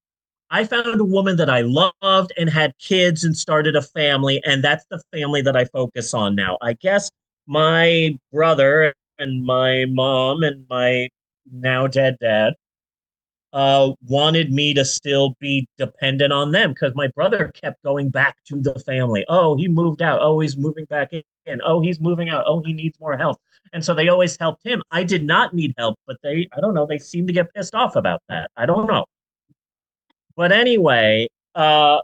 [0.50, 4.40] I found a woman that I loved and had kids and started a family.
[4.44, 6.56] And that's the family that I focus on now.
[6.62, 7.10] I guess
[7.46, 11.08] my brother and my mom and my
[11.50, 12.54] now dead dad
[13.52, 18.36] uh, wanted me to still be dependent on them because my brother kept going back
[18.44, 19.24] to the family.
[19.28, 20.20] Oh, he moved out.
[20.22, 21.22] Oh, he's moving back in.
[21.64, 22.44] Oh, he's moving out.
[22.46, 23.38] Oh, he needs more help.
[23.72, 24.82] And so they always helped him.
[24.90, 27.74] I did not need help, but they, I don't know, they seem to get pissed
[27.74, 28.50] off about that.
[28.56, 29.04] I don't know.
[30.36, 32.00] But anyway, uh,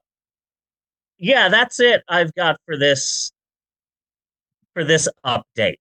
[1.19, 3.33] yeah, that's it I've got for this
[4.75, 5.77] for this update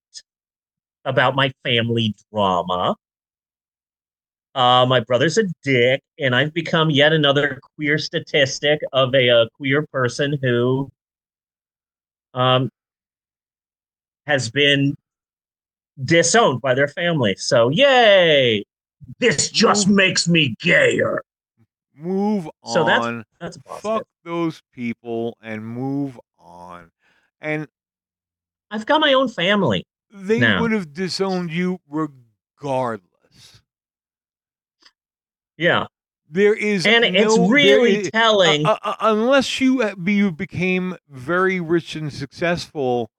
[1.04, 2.96] about my family drama.
[4.56, 9.46] Uh, my brother's a dick, and I've become yet another queer statistic of a, uh
[9.58, 10.92] queer person who
[12.36, 12.70] um,
[14.28, 14.96] has been
[16.04, 17.36] disowned by their family.
[17.36, 18.64] So, yay!
[19.20, 21.24] This just Move- makes me gayer.
[21.96, 22.74] Move on.
[22.74, 23.82] So that's- That's positive.
[23.82, 26.90] Fuck those people and move on.
[27.42, 27.68] And
[28.72, 29.86] I've got my own family.
[30.12, 33.10] They Now- would have disowned you regardless.
[35.58, 35.86] Yeah.
[36.30, 38.66] There is And it's no- really is- telling.
[38.66, 43.12] uh, uh, unless you uh, be- you became very rich and successful,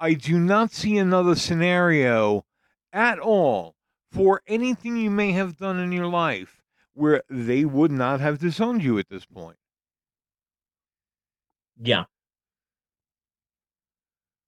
[0.00, 2.44] I do not see another scenario
[2.92, 3.74] at all
[4.10, 6.62] for anything you may have done in your life
[6.94, 9.56] where they would not have disowned you at this point.
[11.80, 12.04] Yeah.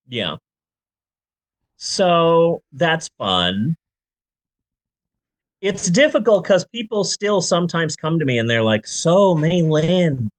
[0.07, 0.37] Yeah.
[1.75, 3.75] So that's fun.
[5.61, 10.29] It's difficult because people still sometimes come to me and they're like, "So, May Lynn,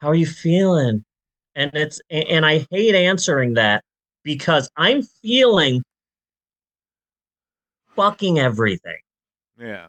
[0.00, 1.04] how are you feeling?"
[1.56, 3.82] And it's and I hate answering that
[4.22, 5.82] because I'm feeling
[7.96, 8.98] fucking everything.
[9.58, 9.88] Yeah.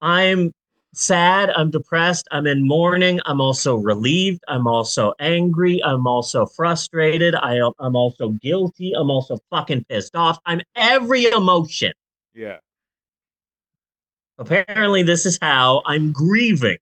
[0.00, 0.52] I'm
[0.94, 7.34] sad, I'm depressed, I'm in mourning, I'm also relieved, I'm also angry, I'm also frustrated,
[7.34, 10.38] I I'm also guilty, I'm also fucking pissed off.
[10.46, 11.92] I'm every emotion.
[12.34, 12.58] Yeah.
[14.40, 16.78] Apparently this is how I'm grieving.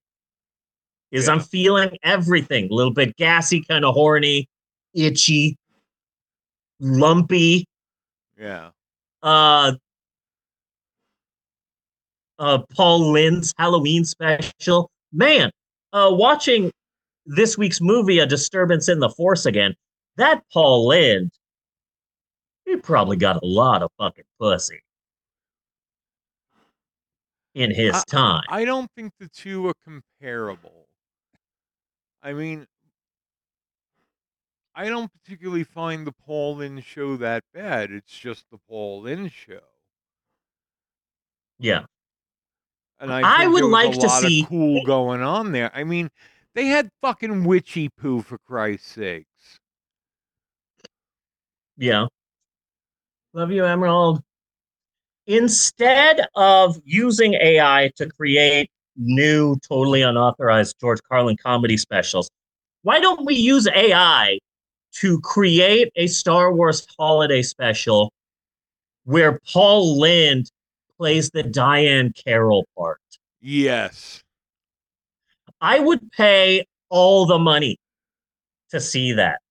[1.11, 4.47] Is I'm feeling everything, a little bit gassy, kind of horny,
[4.95, 5.57] itchy,
[6.81, 7.67] lumpy,
[8.39, 8.71] Yeah.
[9.23, 9.73] uh
[12.39, 14.91] uh Paul Lynde's Halloween special.
[15.13, 15.51] Man,
[15.93, 16.71] uh watching
[17.27, 19.75] this week's movie A Disturbance in the Force again,
[20.17, 21.33] that Paul Lynde
[22.67, 24.81] he probably got a lot of fucking pussy
[27.59, 28.43] in his time.
[28.49, 30.87] I don't think the two are comparable.
[32.23, 32.67] I mean,
[34.75, 37.91] I don't particularly find the Paul Lynde show that bad.
[37.91, 39.61] It's just the Paul Lynde show.
[41.59, 41.85] yeah.
[43.01, 45.71] And I, I would like a to lot see- of cool going on there.
[45.73, 46.11] I mean,
[46.57, 49.61] they had fucking Witchiepoo for Christ's sakes.
[51.77, 52.07] Yeah.
[53.35, 54.21] Love you, Emerald.
[55.29, 62.31] Instead of using AI to create new, totally unauthorized George Carlin comedy specials,
[62.81, 64.39] why don't we use AI
[64.95, 68.11] to create a Star Wars holiday special
[69.05, 70.51] where Paul Lynde
[70.97, 73.03] plays the Diahann Carroll part?
[73.43, 74.23] Yes.
[75.61, 77.77] I would pay all the money
[78.71, 79.41] to see that.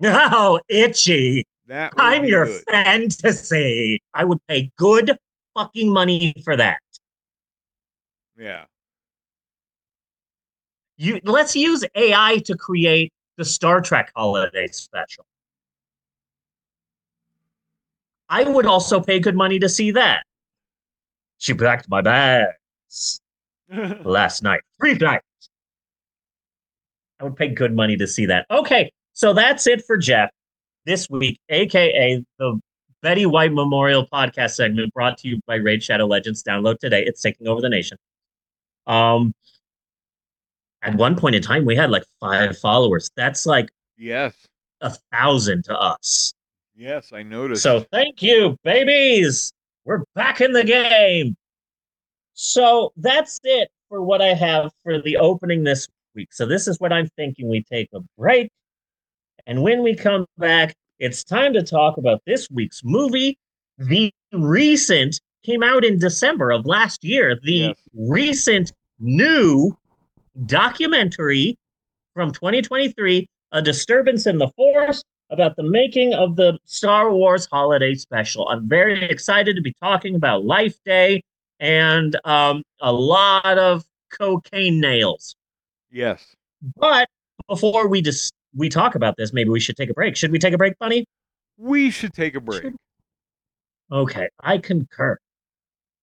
[0.00, 1.46] No, itchy.
[1.66, 2.62] That I'm your good.
[2.68, 4.02] fantasy.
[4.12, 5.16] I would pay good
[5.54, 6.80] fucking money for that.
[8.38, 8.64] Yeah.
[10.96, 15.24] You let's use AI to create the Star Trek holiday special.
[18.28, 20.24] I would also pay good money to see that.
[21.38, 23.20] She packed my bags
[24.04, 24.60] last night.
[24.80, 25.24] Three nights.
[27.20, 28.46] I would pay good money to see that.
[28.50, 30.30] Okay, so that's it for Jeff
[30.86, 32.60] this week, aka the
[33.02, 36.42] Betty White Memorial Podcast segment brought to you by Raid Shadow Legends.
[36.42, 37.04] Download today.
[37.04, 37.98] It's taking over the nation.
[38.86, 39.32] Um
[40.82, 43.10] at one point in time we had like five followers.
[43.16, 44.34] That's like yes.
[44.80, 46.34] a thousand to us.
[46.76, 47.62] Yes, I noticed.
[47.62, 49.52] So thank you, babies.
[49.84, 51.36] We're back in the game.
[52.34, 56.32] So that's it for what I have for the opening this week.
[56.32, 57.48] So this is what I'm thinking.
[57.48, 58.50] We take a break.
[59.46, 63.36] And when we come back, it's time to talk about this week's movie.
[63.78, 67.38] The recent came out in December of last year.
[67.42, 67.76] The Yes.
[67.94, 69.76] recent new
[70.46, 71.56] documentary
[72.14, 77.94] from 2023, A Disturbance in the Force, about the making of the Star Wars Holiday
[77.94, 78.48] Special.
[78.48, 81.22] I'm very excited to be talking about Life Day
[81.60, 85.34] and um, a lot of cocaine nails.
[85.90, 86.34] yes.
[86.76, 87.08] But
[87.48, 90.16] before we just we talk about this, maybe we should take a break.
[90.16, 91.06] Should we take a break, Bunny?
[91.56, 92.72] We should take a break.
[93.92, 95.18] Okay, I concur.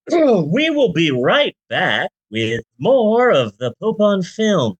[0.12, 4.76] we will be right back with more of the Pope on Film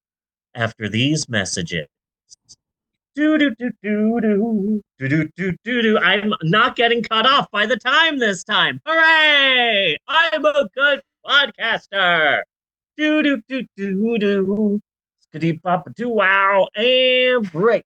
[0.56, 1.88] after these messages.
[3.14, 5.98] Do do do do do do do do do do.
[5.98, 8.80] I'm not getting cut off by the time this time.
[8.86, 9.98] Hooray!
[10.08, 12.42] I'm a good podcaster.
[12.96, 14.82] Do do do do do
[15.40, 17.86] deep up, do wow, and break.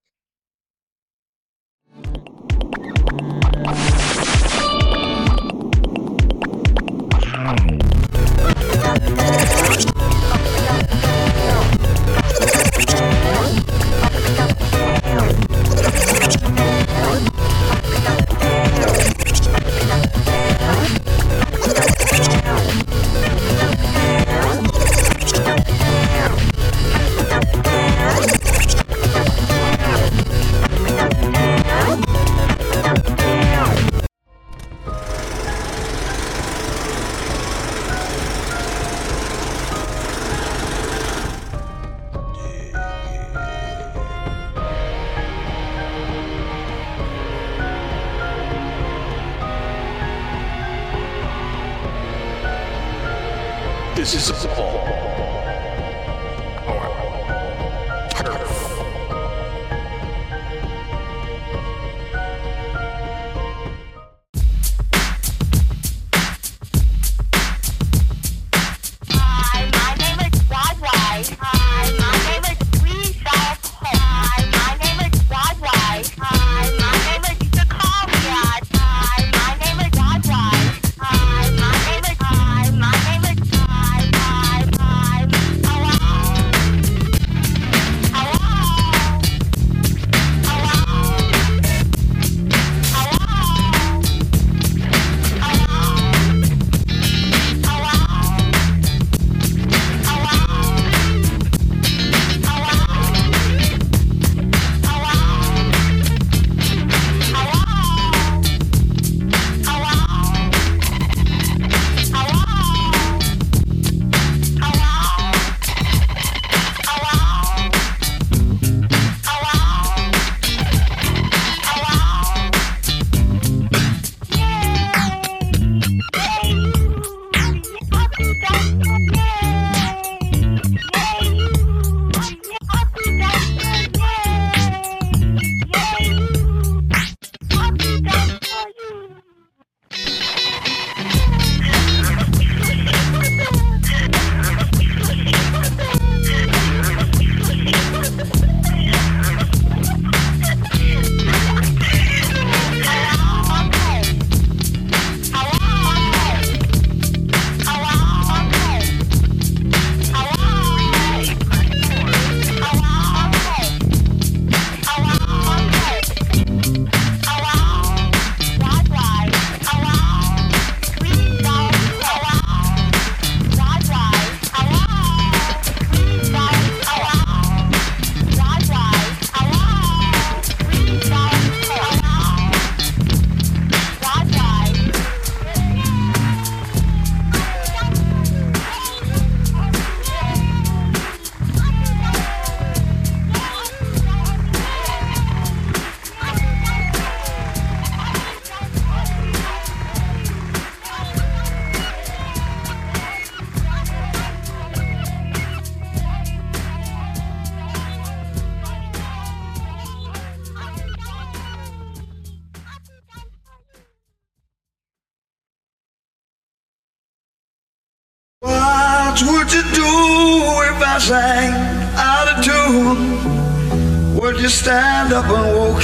[54.06, 54.75] This is a fall.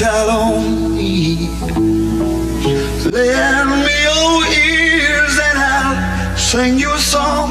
[0.03, 1.49] Out on me?
[3.05, 7.49] Lend me your ears and I'll sing you a song.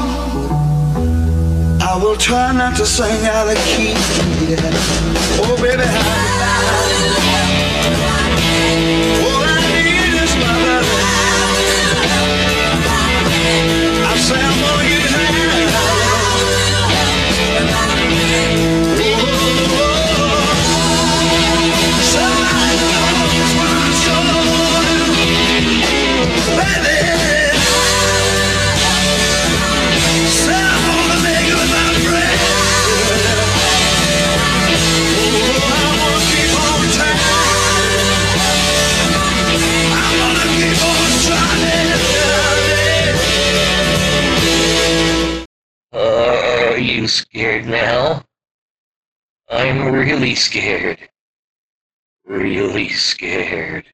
[1.81, 3.93] I will try not to sing out of key.
[4.49, 4.59] Yeah.
[5.43, 5.83] Oh, baby,
[47.41, 48.23] scared now?
[49.49, 50.99] I'm really scared.
[52.27, 53.85] Really scared.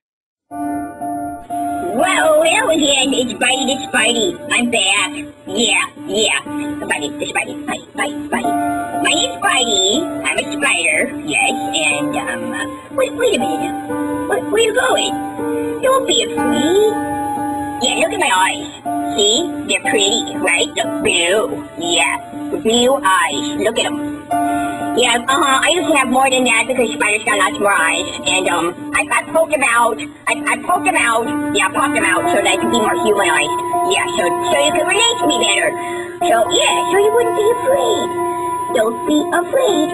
[0.52, 4.36] Well, well again, it's Spidey the Spidey.
[4.52, 5.14] I'm back.
[5.48, 6.42] Yeah, yeah.
[6.44, 8.52] Spidey, Spidey, Spidey, Spidey, Spidey.
[9.02, 10.04] My name's Spidey.
[10.28, 11.56] I'm a spider, yes,
[11.88, 13.76] and, um, uh, wait, wait a minute.
[14.28, 15.14] Where, where are you going?
[15.82, 17.47] Don't be afraid.
[17.78, 18.66] Yeah, look at my eyes.
[19.14, 19.46] See?
[19.70, 20.66] They're pretty, right?
[20.74, 21.62] The blue.
[21.78, 22.18] Yeah,
[22.66, 23.46] blue eyes.
[23.62, 24.26] Look at them.
[24.98, 25.62] Yeah, uh-huh.
[25.62, 28.10] I used to have more than that because spiders got lots more eyes.
[28.26, 30.02] And, um, I, I poked them out.
[30.26, 31.30] I, I poked them out.
[31.54, 33.58] Yeah, I popped them out so that I could be more humanized.
[33.94, 35.70] Yeah, so, so you could relate to me better.
[36.26, 38.10] So, yeah, so you wouldn't be afraid.
[38.74, 39.88] Don't be afraid.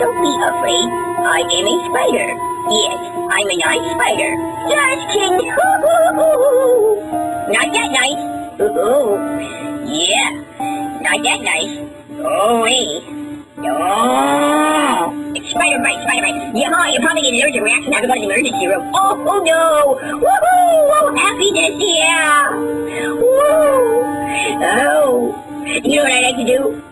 [0.00, 0.88] Don't be afraid.
[1.28, 2.47] I am a spider.
[2.66, 2.98] Yes,
[3.30, 4.32] I'm a nice spider.
[4.68, 5.48] Just kidding.
[7.54, 8.20] Not that nice.
[9.88, 10.30] Yeah,
[11.00, 11.78] not that nice.
[12.20, 13.02] Oh, wait.
[13.58, 16.52] Oh, it's spider bite, spider bite.
[16.54, 17.92] Yeah, you're probably getting an allergic reaction.
[17.92, 18.90] Have to go to the emergency room.
[18.94, 19.96] Oh, oh no.
[20.20, 20.92] Woohoo!
[20.92, 22.52] Oh, happiness, yeah.
[23.16, 24.04] Woo!
[24.60, 25.32] Oh,
[25.84, 26.82] You know what I like to do?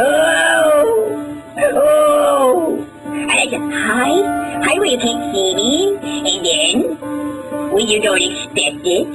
[0.00, 1.29] Oh,
[1.62, 2.86] oh.
[3.06, 6.74] I like to hide, hide where you can't see me, and then
[7.72, 9.06] when you don't expect it,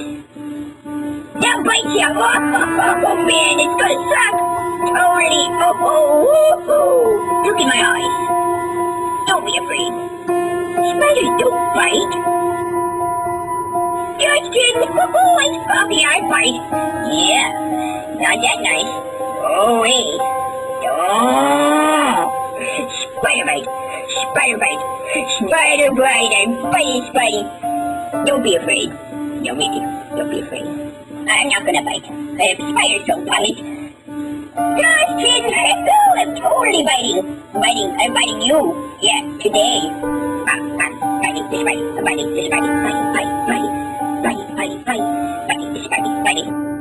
[1.40, 2.06] that bites you.
[3.08, 4.34] Oh, man, it's gonna suck.
[4.86, 5.44] Totally.
[5.62, 7.44] Oh, oh, oh, oh.
[7.46, 8.14] Look in my eyes.
[9.28, 9.92] Don't be afraid.
[10.90, 12.12] Spiders don't bite.
[14.18, 14.90] Just kidding.
[14.96, 16.00] Oh, it's puppy.
[16.02, 16.62] I bite.
[17.12, 17.46] Yeah,
[18.16, 18.92] not that nice.
[19.44, 20.18] Oh, hey.
[20.84, 22.28] Oh.
[23.18, 23.68] Spider bite.
[24.12, 24.82] Spider bite.
[25.40, 26.32] Spider bite.
[26.36, 28.26] I'm biting Spidey.
[28.26, 28.90] Don't be afraid.
[29.42, 29.80] No, Mickey.
[30.16, 30.66] Don't be afraid.
[31.28, 32.04] I'm not gonna bite.
[32.38, 33.56] If spiders don't bite.
[34.76, 35.84] Just kidding.
[35.84, 37.42] No, I'm totally biting.
[37.54, 37.90] Biting.
[37.98, 38.58] I'm biting you.
[39.00, 39.80] Yeah, today.
[40.46, 41.98] Ah, ah, biting this biting.
[41.98, 42.74] I'm biting this biting.
[42.84, 43.72] Biting, biting, biting.
[44.22, 45.06] Biting, biting, biting.
[45.48, 46.75] Biting biting, biting.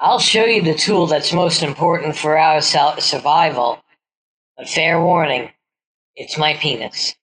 [0.00, 3.80] I'll show you the tool that's most important for our survival.
[4.56, 5.50] But fair warning,
[6.14, 7.16] it's my penis.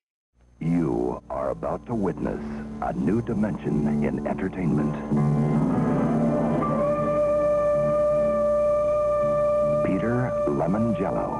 [0.60, 2.42] You are about to witness
[2.82, 4.92] a new dimension in entertainment.
[9.86, 11.32] Peter Lemongello.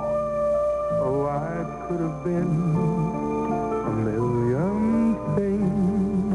[1.03, 2.74] Oh, I could have been
[3.84, 6.32] a million things.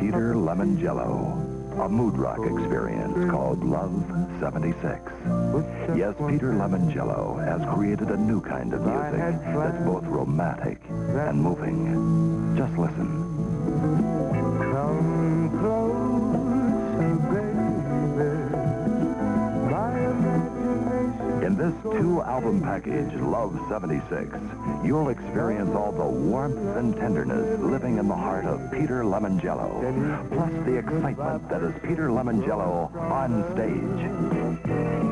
[0.00, 1.53] Peter Lemongello.
[1.80, 3.92] A mood rock experience called Love
[4.40, 5.00] 76.
[5.96, 12.56] Yes, Peter Lemongello has created a new kind of music that's both romantic and moving.
[12.56, 13.33] Just listen.
[21.64, 24.36] This two-album package, Love 76,
[24.84, 30.52] you'll experience all the warmth and tenderness living in the heart of Peter Lemongello, plus
[30.66, 35.04] the excitement that is Peter Lemongello on stage.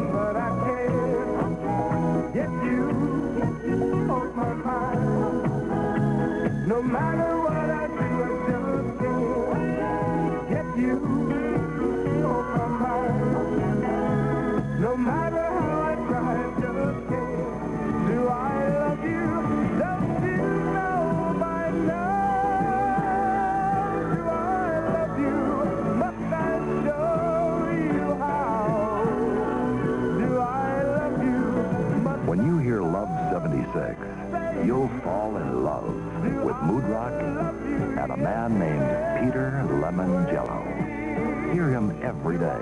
[38.03, 41.55] And a man named Peter Lemongello.
[41.55, 42.59] Hear him every day.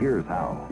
[0.00, 0.66] Here's how.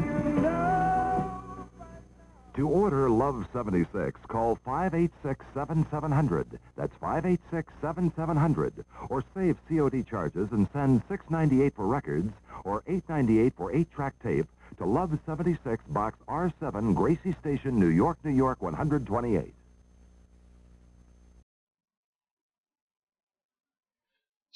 [2.56, 6.58] To order Love 76, call 586-7700.
[6.76, 8.84] That's 586-7700.
[9.10, 12.32] Or save COD charges and send 698 for records
[12.64, 18.32] or 898 for 8-track tape to Love 76, Box R7, Gracie Station, New York, New
[18.32, 19.54] York 128.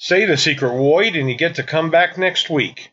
[0.01, 2.89] Say the secret void and you get to come back next week.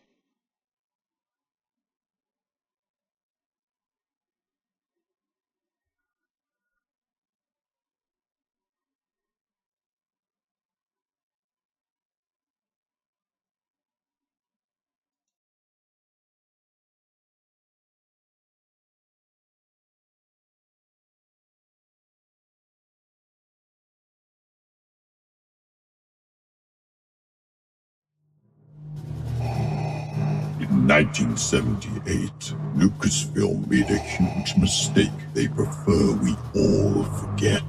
[31.19, 37.63] 1978, Lucasfilm made a huge mistake they prefer we all forget.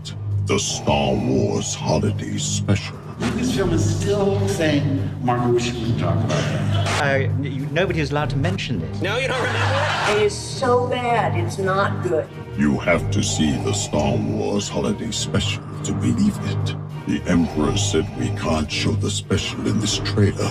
[0.45, 2.97] The Star Wars Holiday Special.
[3.19, 7.03] Lucasfilm is still saying, Margaret, we shouldn't talk about that.
[7.03, 9.01] Uh, you, nobody is allowed to mention this.
[9.01, 10.21] No, you don't remember?
[10.21, 12.29] It is so bad, it's not good.
[12.59, 16.77] You have to see the Star Wars Holiday Special to believe it.
[17.07, 20.51] The Emperor said we can't show the special in this trailer,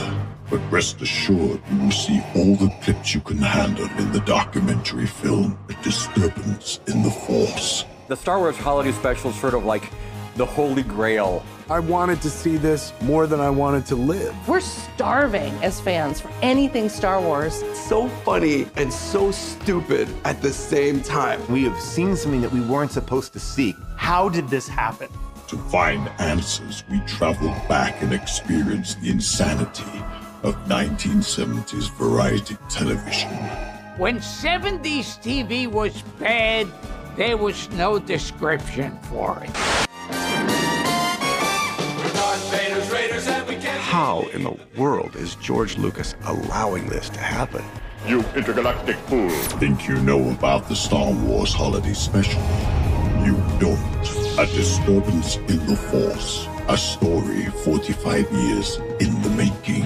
[0.50, 5.06] but rest assured you will see all the clips you can handle in the documentary
[5.06, 7.86] film A Disturbance in the Force.
[8.08, 9.90] The Star Wars Holiday Special is sort of like
[10.36, 11.44] the holy grail.
[11.70, 14.34] I wanted to see this more than I wanted to live.
[14.48, 17.64] We're starving as fans for anything Star Wars.
[17.74, 21.42] So funny and so stupid at the same time.
[21.52, 23.76] We have seen something that we weren't supposed to see.
[23.98, 25.10] How did this happen?
[25.48, 30.04] To find answers, we travel back and experience the insanity
[30.44, 33.30] of 1970s variety television.
[33.98, 36.68] When 70s TV was bad,
[37.16, 39.50] there was no description for it.
[43.80, 47.64] How in the world is George Lucas allowing this to happen?
[48.06, 49.30] You intergalactic fool.
[49.60, 52.42] Think you know about the Star Wars Holiday Special?
[53.26, 54.08] You don't.
[54.38, 56.48] A disturbance in the Force.
[56.70, 59.84] A story 45 years in the making.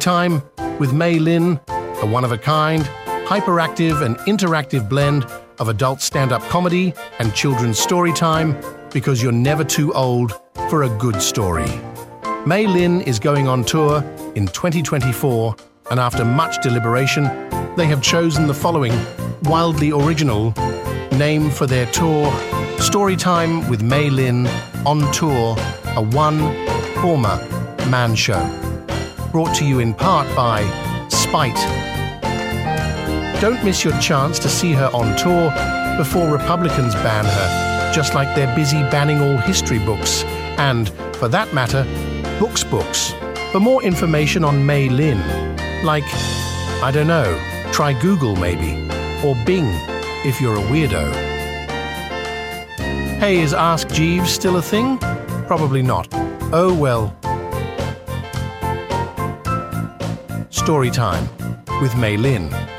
[0.00, 2.84] Storytime with May Lin, a one of a kind,
[3.26, 5.26] hyperactive and interactive blend
[5.58, 8.56] of adult stand up comedy and children's storytime
[8.92, 10.40] because you're never too old
[10.70, 11.68] for a good story.
[12.46, 14.02] May Lin is going on tour
[14.36, 15.54] in 2024,
[15.90, 17.24] and after much deliberation,
[17.76, 18.94] they have chosen the following
[19.42, 20.54] wildly original
[21.12, 22.30] name for their tour
[22.78, 24.46] Storytime with May Lin
[24.86, 25.56] on tour,
[25.94, 26.38] a one
[27.02, 27.36] former
[27.90, 28.69] man show
[29.30, 30.62] brought to you in part by
[31.08, 31.56] Spite.
[33.40, 35.50] Don't miss your chance to see her on tour
[35.96, 40.24] before Republicans ban her, just like they're busy banning all history books,
[40.58, 41.84] and, for that matter,
[42.38, 43.14] books books.
[43.52, 45.18] For more information on Mei Lin,
[45.84, 46.04] like,
[46.82, 47.38] I don't know,
[47.72, 48.88] try Google maybe,
[49.24, 49.66] or Bing
[50.24, 51.12] if you're a weirdo.
[53.18, 54.98] Hey, is Ask Jeeves still a thing?
[55.46, 56.08] Probably not.
[56.52, 57.19] Oh well.
[60.64, 61.26] Story Time
[61.80, 62.69] with May Lin.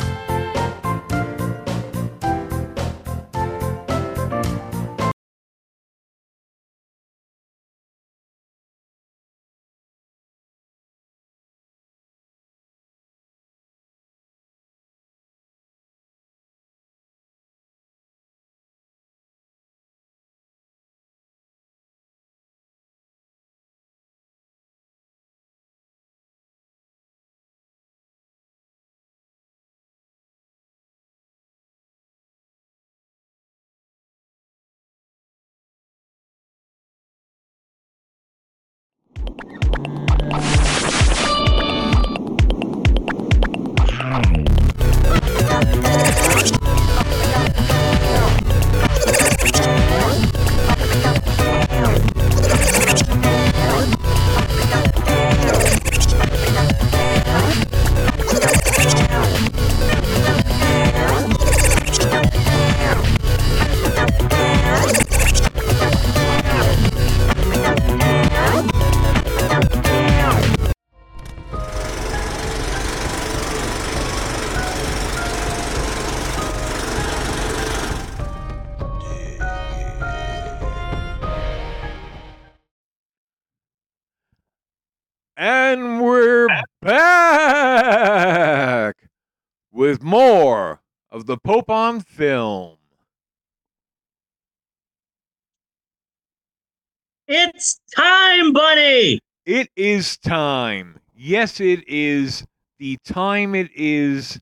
[99.81, 100.99] Is time.
[101.15, 102.45] Yes, it is.
[102.77, 104.39] The time it is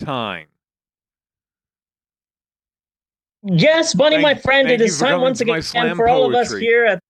[0.00, 0.46] time.
[3.42, 5.62] Yes, Bunny, Thank- my friend, it is time once again
[5.96, 7.00] for all of us here at.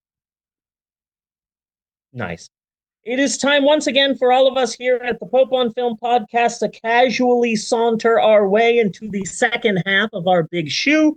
[2.12, 2.48] Nice.
[3.04, 5.96] It is time once again for all of us here at the Pope on Film
[6.02, 11.16] podcast to casually saunter our way into the second half of our big shoe.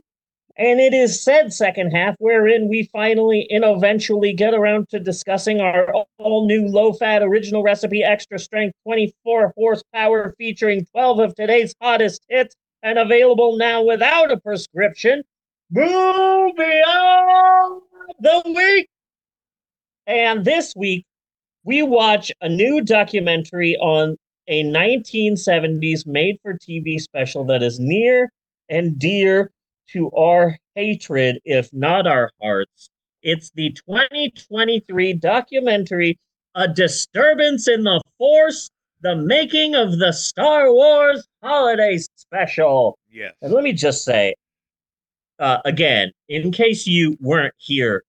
[0.59, 5.61] And it is said second half wherein we finally and eventually get around to discussing
[5.61, 11.73] our all new low fat original recipe extra strength 24 horsepower featuring 12 of today's
[11.81, 15.23] hottest hits and available now without a prescription.
[15.71, 17.81] Movie of
[18.19, 18.89] the week.
[20.07, 21.05] And this week,
[21.63, 24.17] we watch a new documentary on
[24.49, 28.29] a 1970s made for TV special that is near
[28.67, 29.51] and dear
[29.93, 32.89] to our hatred, if not our hearts.
[33.21, 36.17] It's the 2023 documentary,
[36.55, 38.69] A Disturbance in the Force,
[39.01, 42.97] the making of the Star Wars Holiday Special.
[43.11, 43.33] Yes.
[43.41, 44.35] And let me just say,
[45.39, 48.03] uh, again, in case you weren't here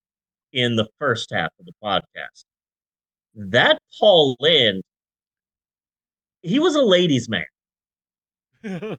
[0.53, 2.45] in the first half of the podcast,
[3.35, 4.83] that Paul Lynde,
[6.43, 7.45] he was a ladies' man.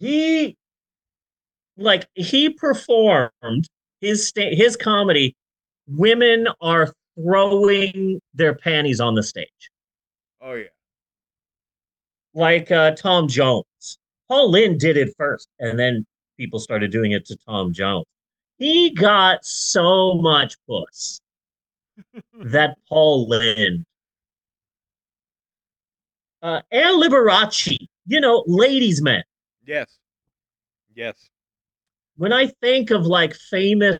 [0.00, 0.56] he,
[1.78, 3.66] like, he performed
[4.00, 5.34] his sta- his comedy.
[5.86, 9.70] Women are throwing their panties on the stage,
[10.42, 10.66] Oh yeah.
[12.34, 13.98] like uh, Tom Jones.
[14.28, 16.04] Paul Lynde did it first, and then
[16.36, 18.04] people started doing it to Tom Jones.
[18.58, 21.20] He got so much puss
[22.44, 23.84] that Paul Lynde.
[26.42, 27.76] Uh, and Liberace,
[28.06, 29.24] you know, ladies' men.
[29.66, 29.98] Yes.
[30.94, 31.28] Yes.
[32.18, 33.98] When I think of like famous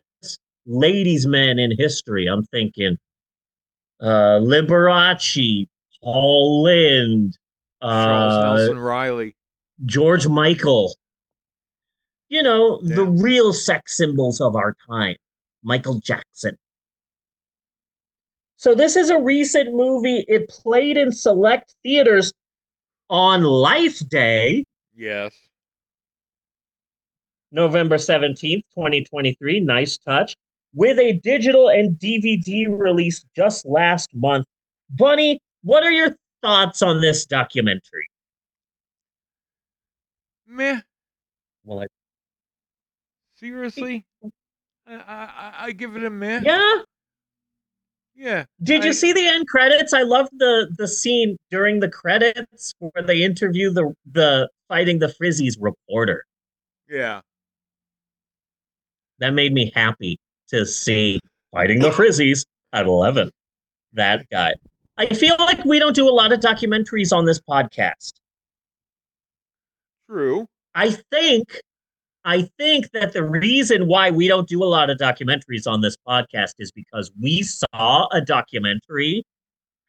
[0.65, 2.97] ladies' men in history, I'm thinking
[4.01, 5.67] uh, Liberace,
[6.03, 7.33] Paul Lynde,
[7.81, 9.35] Charles uh, Nelson Reilly.
[9.85, 10.93] George Michael.
[12.27, 15.15] You know, the real sex symbols of our time.
[15.63, 16.57] Michael Jackson.
[18.57, 20.25] So this is a recent movie.
[20.27, 22.33] It played in select theaters
[23.09, 24.65] on Life Day,
[24.95, 25.33] Yes.
[27.51, 29.59] November 17th, 2023.
[29.61, 30.35] Nice touch.
[30.73, 34.45] With a digital and DVD release just last month.
[34.91, 38.07] Bunny, what are your thoughts on this documentary?
[40.47, 40.79] Meh.
[41.63, 41.87] Well, I,
[43.35, 44.05] Seriously?
[44.87, 46.41] I, I I- I give it a meh.
[46.43, 46.75] yeah.
[48.15, 48.43] Yeah.
[48.61, 49.93] Did you see the end credits?
[49.93, 55.07] I love the the scene during the credits where they interview the the fighting the
[55.07, 56.25] Frizzies reporter.
[56.89, 57.21] Yeah.
[59.19, 60.17] That made me happy
[60.49, 61.19] to see
[61.51, 63.31] fighting the Frizzies at eleven.
[63.93, 64.53] That guy.
[64.97, 68.13] I feel like we don't do a lot of documentaries on this podcast.
[70.09, 70.47] True.
[70.75, 71.61] I think
[72.25, 75.95] I think that the reason why we don't do a lot of documentaries on this
[76.07, 79.23] podcast is because we saw a documentary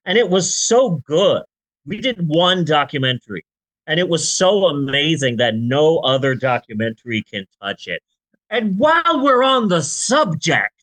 [0.05, 1.43] and it was so good.
[1.87, 3.45] We did one documentary
[3.87, 8.03] and it was so amazing that no other documentary can touch it.
[8.51, 10.74] And while we're on the subject,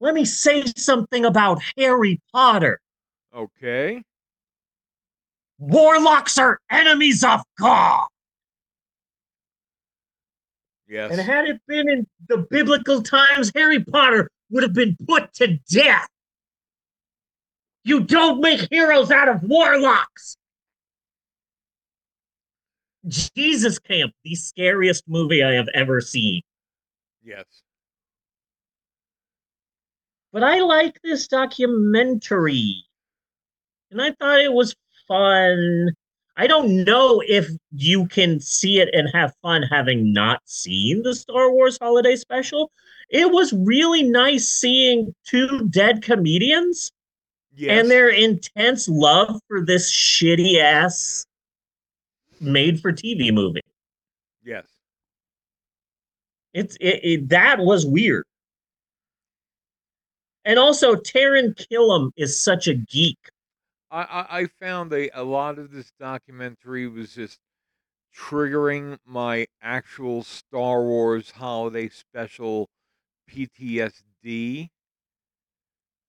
[0.00, 2.80] let me say something about Harry Potter.
[3.36, 4.02] Okay.
[5.58, 8.06] Warlocks are enemies of God.
[10.88, 11.12] Yes.
[11.12, 15.58] And had it been in the biblical times, Harry Potter would have been put to
[15.70, 16.08] death.
[17.84, 20.36] You don't make heroes out of warlocks.
[23.08, 26.42] Jesus Camp, the scariest movie I have ever seen.
[27.22, 27.44] Yes.
[30.32, 32.84] But I like this documentary.
[33.90, 34.74] And I thought it was
[35.08, 35.90] fun.
[36.36, 41.14] I don't know if you can see it and have fun having not seen the
[41.14, 42.70] Star Wars holiday special.
[43.10, 46.92] It was really nice seeing two dead comedians
[47.56, 47.80] Yes.
[47.80, 51.26] and their intense love for this shitty ass
[52.40, 53.60] made for TV movie.
[54.44, 54.66] Yes.
[56.52, 58.24] It's it, it that was weird.
[60.44, 63.18] And also Taran Killam is such a geek.
[63.90, 67.38] I, I, I found a, a lot of this documentary was just
[68.16, 72.68] triggering my actual Star Wars holiday special
[73.30, 74.70] PTSD.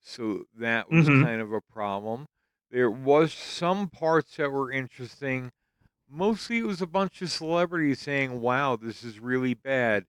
[0.01, 1.23] So that was Mhm.
[1.23, 2.25] kind of a problem.
[2.71, 5.51] There was some parts that were interesting.
[6.13, 10.05] Mostly it was a bunch of celebrities saying, wow, this is really bad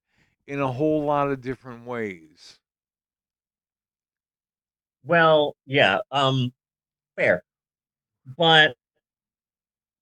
[0.49, 2.59] in a whole lot of different ways.
[5.05, 6.53] Well, yeah, um
[7.17, 7.45] fair.
[8.39, 8.77] But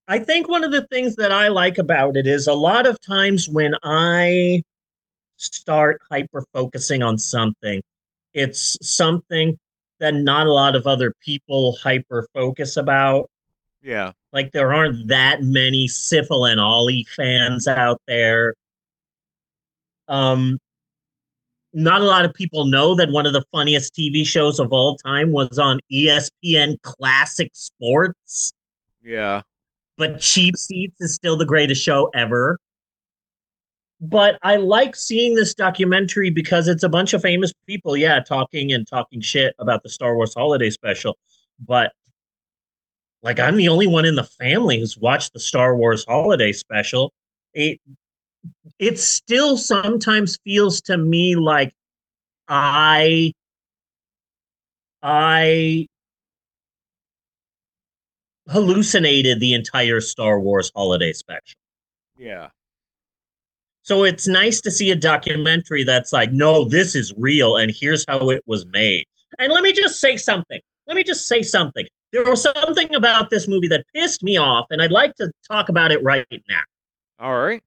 [0.09, 3.01] I think one of the things that I like about it is a lot of
[3.01, 4.63] times when I
[5.37, 7.83] start hyper focusing on something,
[8.35, 9.59] it's something
[10.01, 13.31] that not a lot of other people hyper focus about.
[13.83, 14.13] Yeah.
[14.33, 18.55] Like there aren't that many Syphil and Ollie fans out there.
[20.09, 20.59] Um,
[21.73, 24.97] not a lot of people know that one of the funniest TV shows of all
[24.97, 28.53] time was on ESPN Classic Sports,
[29.05, 29.43] Yeah.
[29.97, 32.59] but Cheap Seats is still the greatest show ever.
[34.01, 38.73] But I like seeing this documentary because it's a bunch of famous people, yeah, talking
[38.73, 41.19] and talking shit about the Star Wars holiday special.
[41.65, 41.93] But
[43.23, 47.13] like I'm the only one in the family who's watched the Star Wars holiday special.
[47.55, 47.81] It
[48.79, 51.75] it still sometimes feels to me like
[52.49, 53.33] I
[55.03, 55.87] I
[58.49, 61.59] hallucinated the entire Star Wars holiday special.
[62.19, 62.49] Yeah.
[63.83, 68.05] So it's nice to see a documentary that's like, no, this is real and here's
[68.07, 69.07] how it was made.
[69.39, 70.61] And let me just say something.
[70.87, 71.87] Let me just say something.
[72.13, 75.69] There was something about this movie that pissed me off, and I'd like to talk
[75.69, 76.63] about it right now.
[77.21, 77.63] All right.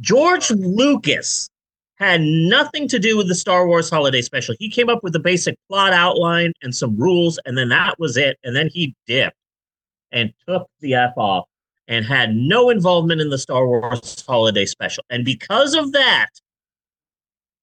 [0.00, 1.48] George Lucas
[1.96, 4.54] had nothing to do with the Star Wars holiday special.
[4.58, 8.16] He came up with the basic plot outline and some rules, and then that was
[8.16, 8.38] it.
[8.44, 9.36] And then he dipped
[10.10, 11.46] and took the F off
[11.88, 15.04] and had no involvement in the Star Wars holiday special.
[15.10, 16.28] And because of that,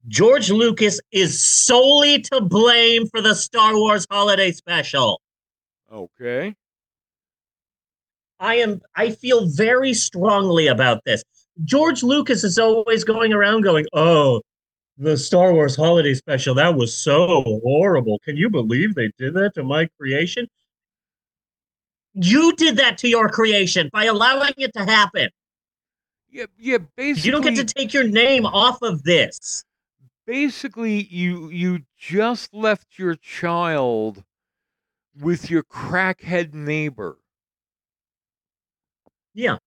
[0.08, 5.22] George Lucas is solely to blame for the Star Wars holiday special.
[5.92, 6.56] Okay.
[8.40, 11.24] I am I feel very strongly about this.
[11.66, 14.42] George Lucas is always going around going, "Oh,
[14.98, 18.20] the Star Wars holiday special that was so horrible.
[18.20, 20.48] Can you believe they did that to my creation?"
[22.14, 25.30] You did that to your creation by allowing it to happen.
[26.30, 29.64] Yeah, yeah, basically You don't get to take your name off of this.
[30.26, 34.24] basically you you just left your child
[35.18, 37.18] with your crackhead neighbor.
[39.34, 39.58] Yeah.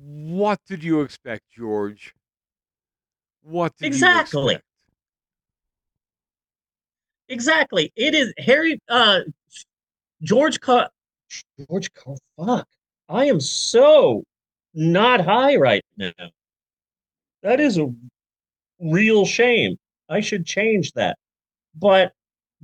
[0.00, 2.14] What did you expect, George?
[3.42, 4.42] What did Exactly.
[4.42, 4.64] you expect?
[7.28, 7.92] Exactly.
[7.96, 9.20] It is Harry uh
[10.22, 10.88] George Car
[11.68, 12.66] George Car fuck.
[13.08, 14.24] I am so
[14.74, 16.12] not high right now.
[17.42, 17.92] That is a
[18.80, 19.76] real shame.
[20.08, 21.18] I should change that.
[21.74, 22.12] But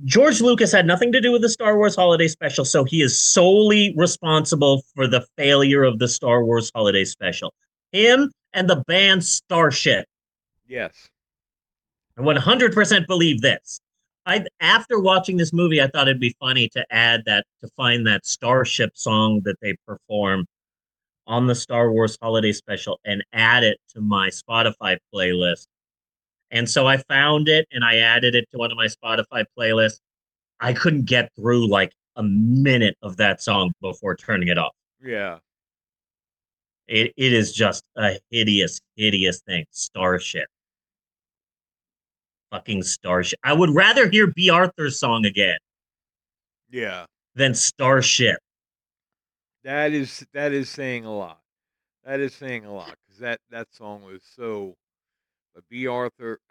[0.03, 3.19] George Lucas had nothing to do with the Star Wars holiday special, so he is
[3.19, 7.53] solely responsible for the failure of the Star Wars holiday special.
[7.91, 10.05] Him and the band Starship.
[10.67, 11.09] Yes.
[12.17, 13.79] I 100% believe this.
[14.25, 18.07] I after watching this movie, I thought it'd be funny to add that to find
[18.07, 20.45] that Starship song that they perform
[21.27, 25.67] on the Star Wars Holiday Special and add it to my Spotify playlist.
[26.51, 29.99] And so I found it and I added it to one of my Spotify playlists.
[30.59, 34.73] I couldn't get through like a minute of that song before turning it off.
[35.03, 35.39] Yeah.
[36.87, 39.65] It it is just a hideous, hideous thing.
[39.71, 40.47] Starship.
[42.51, 43.39] Fucking Starship.
[43.43, 45.57] I would rather hear Bea Arthur's song again
[46.69, 47.05] Yeah.
[47.33, 48.37] than Starship.
[49.63, 51.41] That is that is saying a lot.
[52.03, 54.75] That is saying a lot because that that song was so.
[55.55, 56.39] But Bea Arthur.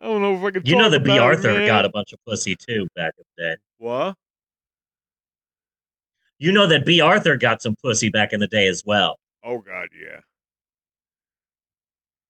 [0.00, 0.68] I don't know if I could.
[0.68, 1.14] You know that B.
[1.14, 1.68] it, Arthur man.
[1.68, 3.56] got a bunch of pussy too back in the day.
[3.78, 4.16] What?
[6.38, 9.18] You know that Bea Arthur got some pussy back in the day as well.
[9.44, 10.20] Oh God, yeah.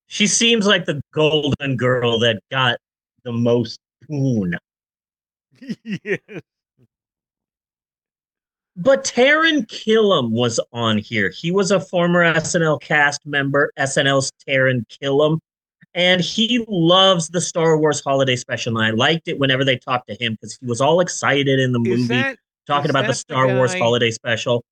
[0.06, 2.78] She seems like the golden girl that got
[3.24, 4.56] the most poon.
[5.82, 6.20] yes.
[8.76, 11.30] But Taran Killam was on here.
[11.30, 15.38] He was a former SNL cast member, SNL's Taran Killam,
[15.94, 18.76] and he loves the Star Wars holiday special.
[18.76, 21.72] And I liked it whenever they talked to him because he was all excited in
[21.72, 24.62] the Is movie that- talking about the that the Star Wars holiday special.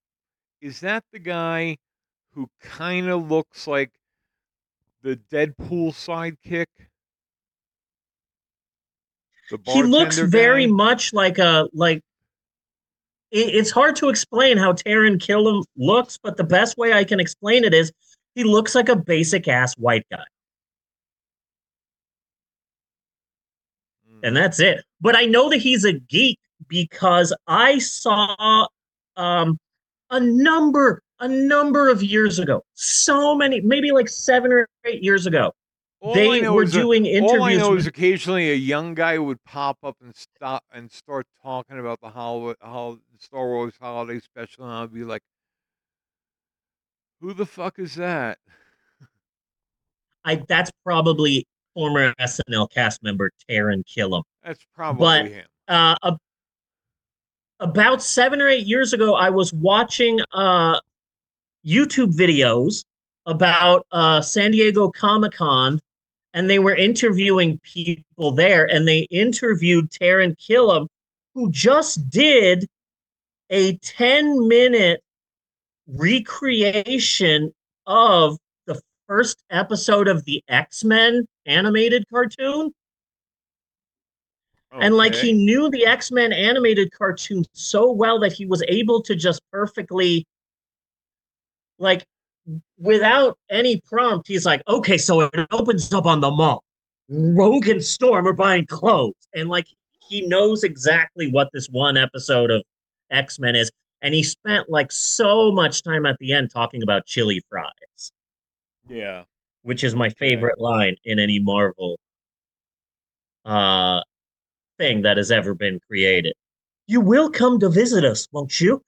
[0.61, 1.79] Is that the guy
[2.33, 3.91] who kind of looks like
[5.03, 6.67] the Deadpool sidekick?
[9.51, 10.73] The He looks very guy?
[10.73, 12.03] much like a like.
[13.35, 17.19] It- It's hard to explain how Taran Killam looks, but the best way I can
[17.21, 17.93] explain it is
[18.37, 20.25] he looks like a basic ass white guy.
[24.23, 24.83] and that's it.
[25.01, 28.67] But I know that he's a geek because I saw
[29.17, 29.59] um
[30.11, 35.27] a number a number of years ago, so many, maybe like seven or eight years
[35.27, 35.53] ago.
[36.05, 39.19] All they were is a- doing All I know with- is occasionally a young guy
[39.19, 44.21] would pop up and stop and start talking about the hol- hol- Star Wars holiday
[44.21, 45.23] special, and I'd be like,
[47.21, 48.39] "Who the fuck is that?"
[50.27, 54.23] I that's probably former SNL cast member Taran Killam.
[54.43, 55.47] That's probably but him.
[55.69, 56.19] uh, a-
[57.61, 60.81] about seven or eight years ago, I was watching uh,
[61.67, 62.85] YouTube videos
[63.27, 65.81] about uh, San Diego Comic Con,
[66.35, 70.89] and they were interviewing people there, and they interviewed Taran Killam,
[71.33, 72.67] who just did
[73.51, 75.01] a 10 minute
[75.87, 77.55] recreation
[77.87, 82.75] of the first episode of the X Men animated cartoon.
[84.73, 89.03] And like he knew the X Men animated cartoon so well that he was able
[89.03, 90.27] to just perfectly,
[91.79, 92.05] like,
[92.79, 96.63] without any prompt, he's like, okay, so it opens up on the mall.
[97.09, 99.15] Rogue and Storm are buying clothes.
[99.35, 99.67] And like,
[100.09, 102.63] he knows exactly what this one episode of
[103.11, 103.71] X Men is.
[104.03, 108.13] And he spent like so much time at the end talking about chili fries,
[108.89, 109.25] Yeah.
[109.63, 111.99] which is my favorite line in any Marvel
[113.47, 114.01] uh,
[114.79, 116.35] thing that has ever been created.
[116.87, 118.83] You will come to visit us, won't you?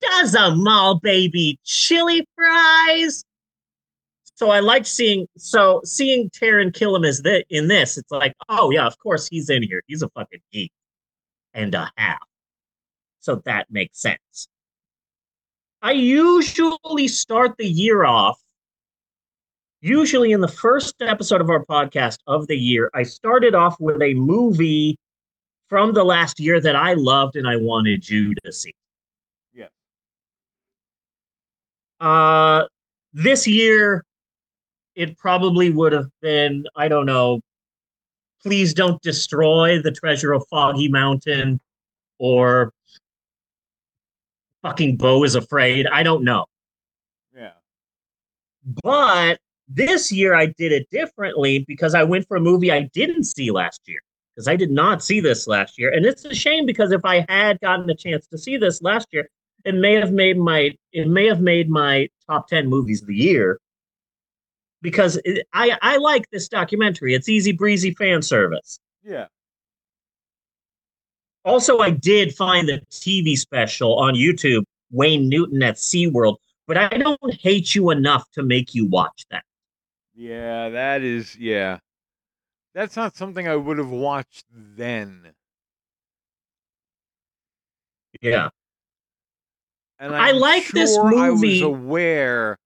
[0.00, 3.24] Does a mall baby chili fries?
[4.34, 7.96] So I liked seeing so seeing Taran Killam as that in this.
[7.96, 9.82] It's like, oh yeah, of course he's in here.
[9.86, 10.72] He's a fucking geek
[11.54, 12.18] and a half.
[13.20, 14.48] So that makes sense.
[15.82, 18.40] I usually start the year off.
[19.80, 24.02] Usually in the first episode of our podcast of the year, I started off with
[24.02, 24.98] a movie
[25.68, 28.74] from the last year that I loved and I wanted you to see.
[29.52, 29.66] Yeah.
[32.00, 32.64] Uh,
[33.12, 34.04] this year,
[34.94, 37.40] it probably would have been, I don't know,
[38.42, 41.60] Please Don't Destroy the Treasure of Foggy Mountain
[42.18, 42.72] or
[44.62, 45.86] fucking Beau is Afraid.
[45.86, 46.46] I don't know.
[47.34, 47.52] Yeah.
[48.82, 49.38] But
[49.68, 53.50] this year I did it differently because I went for a movie I didn't see
[53.50, 54.00] last year.
[54.34, 55.90] Because I did not see this last year.
[55.90, 59.08] And it's a shame because if I had gotten a chance to see this last
[59.10, 59.30] year,
[59.66, 63.14] it may have made my it may have made my top 10 movies of the
[63.14, 63.60] year.
[64.80, 67.14] Because it, I I like this documentary.
[67.14, 68.78] It's easy breezy fan service.
[69.02, 69.26] Yeah.
[71.44, 76.36] Also, I did find the TV special on YouTube, Wayne Newton at SeaWorld,
[76.66, 79.44] but I don't hate you enough to make you watch that.
[80.14, 81.78] Yeah, that is yeah.
[82.74, 85.32] That's not something I would have watched then.
[88.20, 88.50] Yeah.
[89.98, 91.16] And I I'm like this movie.
[91.18, 92.58] I was aware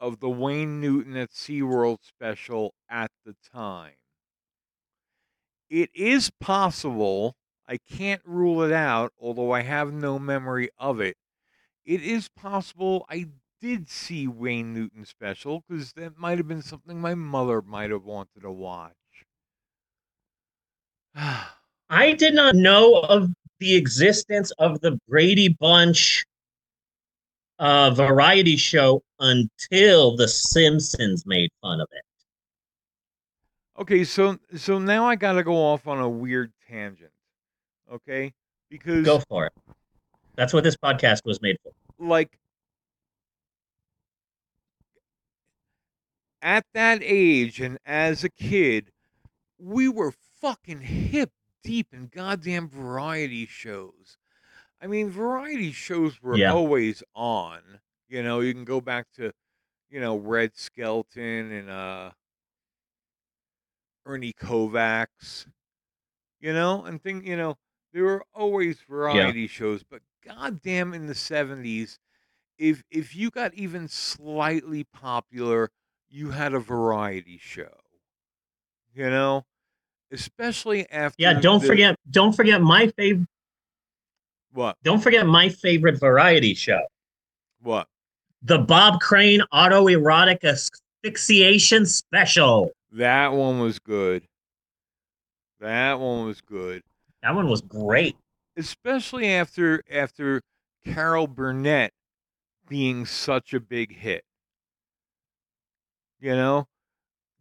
[0.00, 3.94] of the Wayne Newton at SeaWorld special at the time.
[5.70, 7.34] It is possible,
[7.66, 11.16] I can't rule it out, although I have no memory of it.
[11.84, 13.28] It is possible I
[13.60, 18.04] did see Wayne Newton special because that might have been something my mother might have
[18.04, 18.92] wanted to watch.
[21.14, 23.30] I did not know of
[23.62, 26.24] the existence of the Brady Bunch
[27.60, 32.02] uh, variety show until The Simpsons made fun of it.
[33.80, 37.12] Okay, so so now I got to go off on a weird tangent.
[37.90, 38.34] Okay?
[38.68, 39.52] Because Go for it.
[40.34, 41.70] That's what this podcast was made for.
[42.04, 42.36] like
[46.40, 48.90] at that age and as a kid,
[49.56, 51.30] we were fucking hip
[51.62, 54.18] deep in goddamn variety shows.
[54.80, 56.46] I mean, variety shows were Yeah.
[56.46, 57.80] always on.
[58.08, 59.32] You know, you can go back to,
[59.90, 62.12] you know, Red Skelton and uh
[64.06, 65.48] Ernie Kovacs,
[66.40, 67.58] you know, and thing, you know,
[67.92, 71.98] there were always variety shows, but goddamn in the 70s,
[72.58, 75.70] if if you got even slightly popular,
[76.08, 77.80] you had a variety show.
[78.94, 79.46] You know,
[80.12, 83.26] especially after Yeah, don't the- forget don't forget my favorite
[84.52, 86.86] what don't forget my favorite variety show.
[87.60, 87.88] what
[88.42, 92.70] The Bob Crane autoerotic asphyxiation special.
[92.92, 94.26] that one was good.
[95.60, 96.82] That one was good.
[97.22, 98.16] That one was great.
[98.56, 100.42] especially after after
[100.84, 101.92] Carol Burnett
[102.68, 104.24] being such a big hit.
[106.20, 106.68] You know,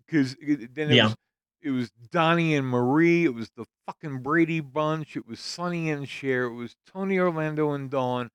[0.06, 1.06] because then it Yeah.
[1.06, 1.16] was
[1.62, 6.08] it was Donnie and Marie, it was the fucking Brady Bunch, it was Sonny and
[6.08, 8.30] Cher, it was Tony Orlando and Dawn.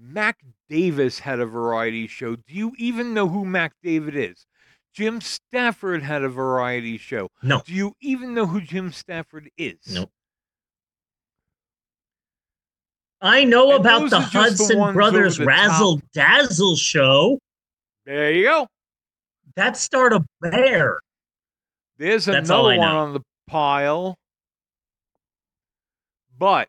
[0.00, 0.38] Mac
[0.68, 2.36] Davis had a variety show.
[2.36, 4.46] Do you even know who Mac David is?
[4.94, 7.28] Jim Stafford had a variety show.
[7.42, 7.62] No.
[7.64, 9.78] Do you even know who Jim Stafford is?
[9.90, 10.10] Nope.
[13.20, 15.48] I know And about the just the Hudson Brothers the top.
[15.48, 17.38] Razzle Dazzle show.
[18.06, 18.68] There you go.
[19.56, 21.00] That starred a bear.
[21.98, 24.18] There's That's another one on the pile.
[26.38, 26.68] But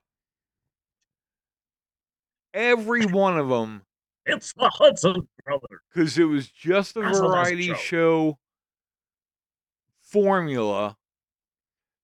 [2.54, 3.84] every one of them,
[4.26, 5.80] It's the Hudson Brothers.
[5.94, 8.38] because it was just a Dazzle variety show.
[10.02, 10.98] formula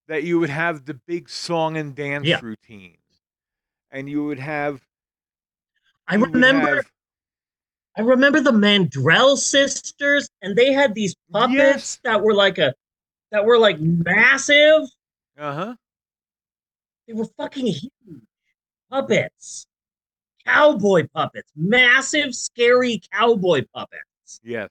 [0.07, 2.39] that you would have the big song and dance Yeah.
[2.43, 2.99] routines.
[3.89, 4.85] And you would have
[6.07, 6.91] I remember have-
[7.97, 11.99] I remember the Mandrell sisters, and they had these puppets Yes.
[12.03, 12.75] that were like a
[13.31, 14.83] that were like massive.
[15.37, 15.75] uh-huh.
[17.07, 17.91] They were fucking huge
[18.89, 19.67] puppets.
[20.45, 21.51] Cowboy puppets.
[21.55, 24.39] Massive, scary cowboy puppets.
[24.43, 24.69] Yes.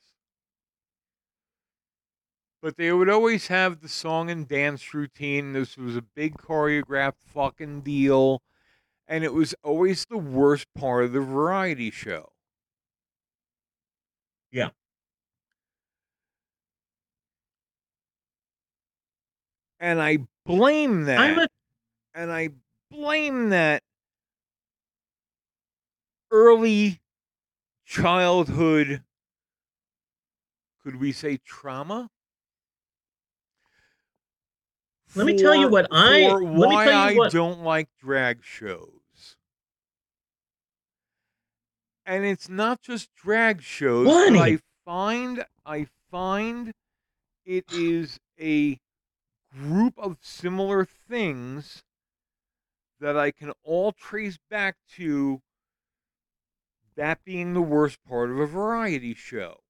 [2.63, 5.53] But they would always have the song and dance routine.
[5.53, 8.43] This was a big choreographed fucking deal.
[9.07, 12.33] And it was always the worst part of the variety show.
[14.51, 14.71] Yeah.
[19.81, 21.39] And I blame that.
[21.39, 21.49] A
[22.15, 22.51] and I
[22.91, 23.83] blame that
[26.31, 27.01] early
[27.85, 29.03] childhood,
[30.83, 32.09] could we say trauma?
[35.17, 37.89] Let me tell you what I- for me why tell you I what- don't like
[37.99, 39.37] drag shows.
[42.07, 46.75] And it's not just drag shows, I find I find
[47.47, 48.79] it is a
[49.55, 51.85] group of similar things
[53.01, 55.43] that I can all trace back to
[56.97, 59.61] that being the worst part of a variety show.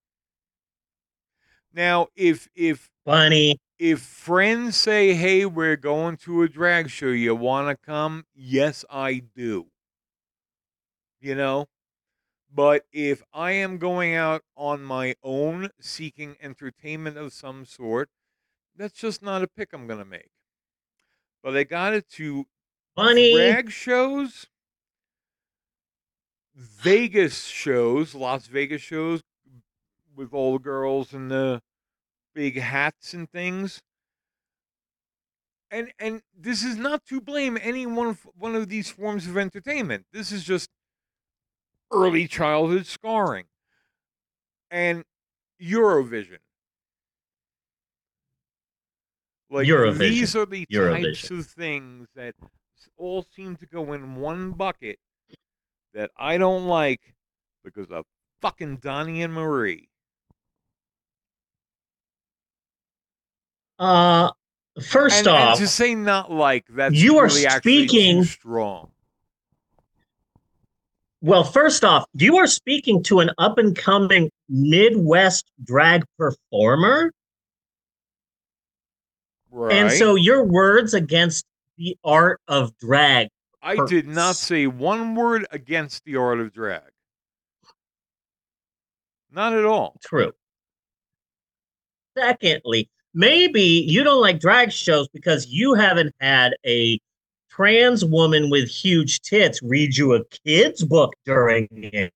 [1.73, 7.09] Now, if if funny if friends say, "Hey, we're going to a drag show.
[7.09, 9.71] You want to come?" Yes, I do.
[11.21, 11.67] You know?
[12.53, 18.11] But if I am going out on my own seeking entertainment of some sort,
[18.77, 20.31] that's just not a pick I'm going to make.
[21.43, 22.47] But I got it to
[22.97, 23.35] Bunny.
[23.35, 24.47] drag shows,
[26.55, 29.23] Vegas shows, Las Vegas shows
[30.15, 31.61] with all the girls and the
[32.35, 33.83] big hats and things.
[35.71, 39.37] And and this is not to blame any one of, one of these forms of
[39.37, 40.07] entertainment.
[40.13, 40.69] This is just
[41.93, 43.47] early childhood scarring.
[44.71, 45.05] And
[45.61, 46.39] Eurovision.
[49.51, 49.99] Like Eurovision.
[49.99, 52.35] these are the types of things that
[52.97, 54.99] all seem to go in one bucket
[55.93, 57.01] that I don't like
[57.63, 58.05] because of
[58.41, 59.89] fucking Donnie and Marie.
[63.79, 64.31] Uh
[64.83, 68.91] first and, and off, to say not like that's You are really speaking- strong.
[71.21, 77.13] well, first off, you are speaking to an up and coming Midwest drag performer.
[79.55, 79.73] Right.
[79.73, 81.47] And so your words against
[81.79, 83.29] the art of drag.
[83.63, 86.83] I did not say one word against the art of drag.
[89.31, 89.97] Not at all.
[90.03, 90.33] True.
[92.19, 96.99] Secondly, maybe you don't like drag shows because you haven't had a
[97.49, 102.13] trans woman with huge tits read you a kid's book during it.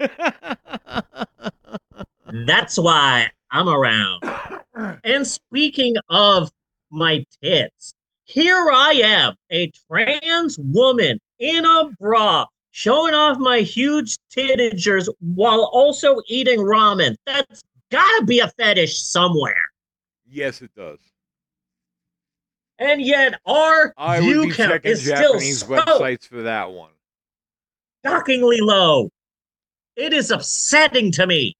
[2.46, 4.24] That's why I'm around.
[5.04, 6.50] And speaking of
[6.90, 7.94] my tits,
[8.24, 15.64] here I am, a trans woman in a bra, showing off my huge titagers while
[15.72, 17.16] also eating ramen.
[17.26, 19.60] That's gotta be a fetish somewhere.
[20.26, 20.98] Yes, it does.
[22.78, 26.42] And yet our I view would be count checking is still Japanese so websites for
[26.42, 26.90] that one.
[28.06, 29.10] shockingly low.
[29.96, 31.56] It is upsetting to me.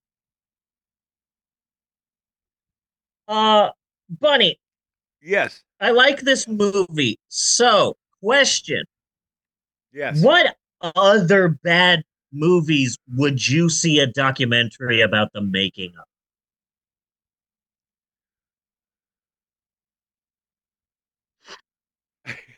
[3.29, 3.71] Uh,
[4.09, 4.59] Bunny,
[5.21, 5.63] Yes.
[5.81, 7.19] I like this movie.
[7.29, 8.85] So, question
[9.93, 10.23] Yes.
[10.23, 15.93] What other bad movies would you see a documentary about the making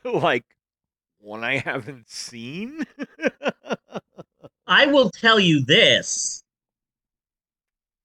[0.04, 0.12] of?
[0.22, 0.44] like
[1.18, 2.84] one I haven't seen?
[4.66, 6.42] I will tell you this.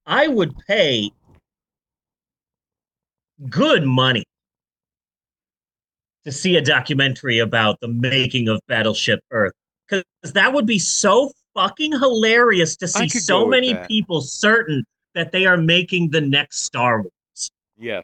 [0.06, 1.12] I would pay
[3.49, 4.26] good money
[6.26, 9.53] to see a documentary about the making of Battleship Earth.
[9.88, 13.88] Because that would be so fucking hilarious to see so many that.
[13.88, 14.84] people certain
[15.14, 17.52] that they are making the next Star Wars.
[17.78, 18.03] Yes.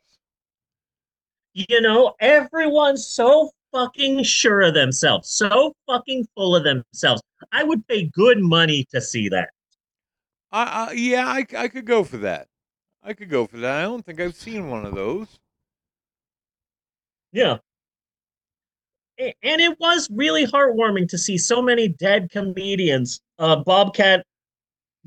[1.53, 7.21] You know, everyone's so fucking sure of themselves, so fucking full of themselves.
[7.51, 9.49] I would pay good money to see that.
[10.51, 12.47] I, I yeah, I, I could go for that.
[13.03, 13.79] I could go for that.
[13.79, 15.39] I don't think I've seen one of those.
[17.31, 17.57] Yeah.
[19.17, 23.21] And it was really heartwarming to see so many dead comedians.
[23.37, 24.25] Uh, Bobcat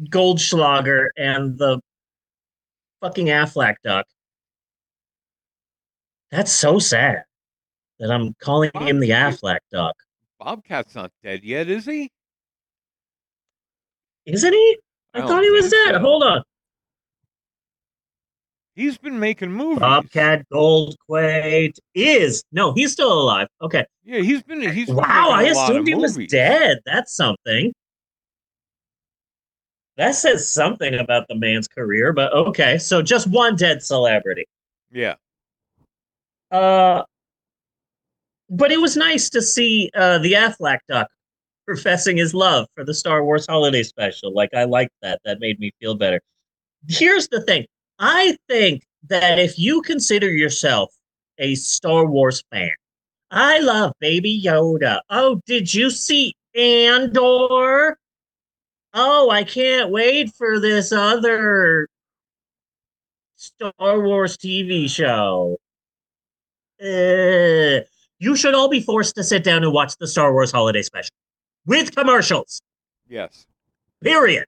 [0.08, 1.80] Goldschlager and the
[3.00, 4.06] fucking Aflac duck.
[6.30, 7.22] That's so sad
[7.98, 9.94] that I'm calling him the Aflac duck.
[10.40, 12.10] Bobcat's not dead yet, is he?
[14.26, 14.78] Isn't he?
[15.14, 15.94] I, I thought he was dead.
[15.94, 15.98] so.
[16.00, 16.42] Hold on.
[18.74, 19.78] He's been making movies.
[19.78, 23.46] Bobcat Goldthwait is no, he's still alive.
[23.62, 23.84] Okay.
[24.02, 26.78] Yeah, he's been he's been Wow, I making a lot of assumed he was dead.
[26.84, 27.72] That's something.
[29.96, 32.78] That says something about the man's career, but okay.
[32.78, 34.44] So just one dead celebrity.
[34.90, 35.14] Yeah.
[36.50, 37.04] Uh,
[38.50, 41.08] but it was nice to see uh, the Aflac duck
[41.66, 44.34] professing his love for the Star Wars holiday special.
[44.34, 45.20] Like I liked that.
[45.24, 46.20] That made me feel better.
[46.88, 47.66] Here's the thing.
[47.98, 50.92] I think that if you consider yourself
[51.38, 52.70] a Star Wars fan,
[53.30, 55.00] I love Baby Yoda.
[55.10, 57.98] Oh, did you see Andor?
[58.92, 61.88] Oh, I can't wait for this other
[63.36, 65.58] Star Wars TV show.
[66.80, 67.84] Uh,
[68.18, 71.10] you should all be forced to sit down and watch the Star Wars holiday special
[71.66, 72.60] with commercials.
[73.08, 73.46] Yes.
[74.02, 74.46] Period.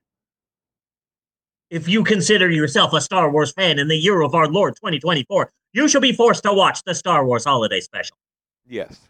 [1.70, 5.50] If you consider yourself a Star Wars fan in the year of our Lord 2024,
[5.72, 8.16] you should be forced to watch the Star Wars holiday special.
[8.66, 9.00] Yes.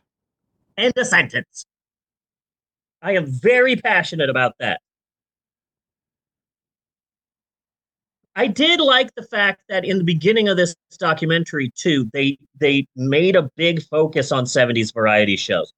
[0.76, 1.66] End a sentence.
[3.02, 4.80] I am very passionate about that.
[8.34, 12.86] I did like the fact that in the beginning of this documentary too, they they
[12.94, 15.72] made a big focus on 70s variety shows.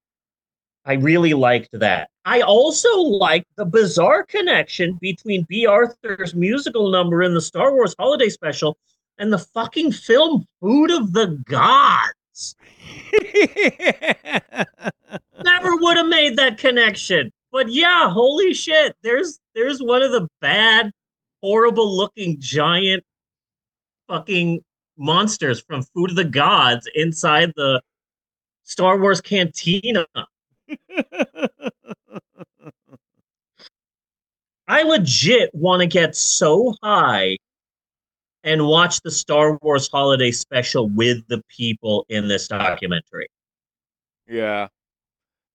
[0.89, 2.09] I really liked that.
[2.25, 7.93] I also liked the bizarre connection between Bea Arthur's musical number in the Star Wars
[7.99, 8.75] holiday special
[9.19, 12.55] and the fucking film Food of the Gods.
[15.43, 17.31] Never would have made that connection.
[17.51, 18.95] But yeah, holy shit.
[19.03, 20.89] There's there's one of the bad,
[21.43, 23.03] horrible looking giant
[24.07, 24.61] fucking
[24.97, 27.79] monsters from Food of the Gods inside the
[28.63, 30.07] Star Wars cantina.
[34.67, 37.37] I legit want to get so high
[38.43, 43.27] and watch the Star Wars holiday special with the people in this documentary.
[44.27, 44.67] Yeah.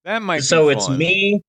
[0.03, 1.41] That might so it's me.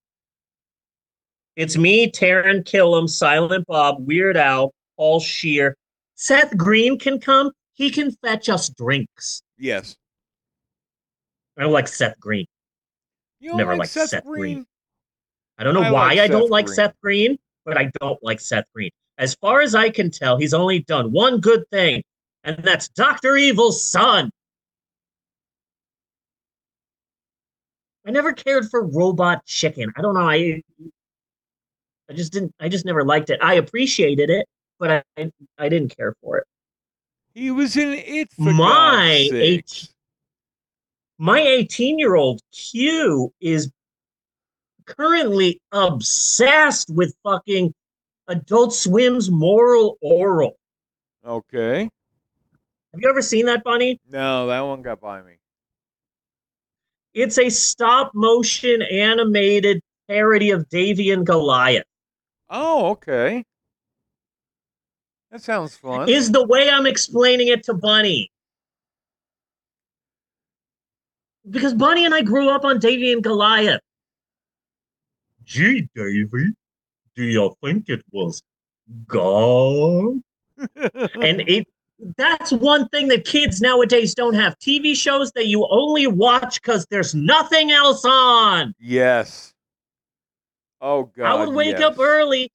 [1.57, 5.77] It's me, Taran Killam, Silent Bob, Weird Al, Paul Scheer.
[6.15, 7.51] Seth Green can come.
[7.75, 9.43] He can fetch us drinks.
[9.59, 9.97] Yes.
[11.59, 12.47] I don't like Seth Green.
[13.41, 14.55] You Never like liked Seth, Seth Green?
[14.55, 14.67] Green.
[15.59, 16.75] I don't know I why like I don't Seth like Green.
[16.75, 18.91] Seth Green, but I don't like Seth Green.
[19.19, 22.03] As far as I can tell, he's only done one good thing,
[22.45, 24.31] and that's Doctor Evil's son.
[28.07, 29.93] I never cared for Robot Chicken.
[29.97, 30.29] I don't know.
[30.29, 30.63] I
[32.09, 32.55] I just didn't.
[32.61, 33.41] I just never liked it.
[33.43, 34.47] I appreciated it,
[34.79, 36.45] but I I didn't care for it.
[37.35, 39.89] He was in it for My God's sakes.
[41.19, 43.71] My 18 year old Q is
[44.85, 47.75] currently obsessed with fucking
[48.29, 50.53] Adult Swim's Moral Orel.
[51.25, 51.83] Okay.
[52.93, 54.01] Have you ever seen that, Bunny?
[54.11, 55.39] No, that one got by me.
[57.15, 61.85] It's a stop motion animated parody of Davey and Goliath.
[62.51, 63.43] Oh, okay.
[65.31, 66.09] That sounds fun.
[66.09, 68.31] Is the way I'm explaining it to Bunny.
[71.49, 73.81] Because Bunny and I grew up on Davey and Goliath.
[75.45, 76.53] Gee, Davey,
[77.15, 78.43] do you think it was
[79.07, 80.21] God?
[80.77, 81.67] and it
[82.17, 84.59] that's one thing that kids nowadays don't have.
[84.59, 88.75] TV shows that you only watch because there's nothing else on.
[88.79, 89.53] yes.
[90.81, 91.27] Oh God.
[91.27, 91.83] I would wake yes.
[91.83, 92.51] up early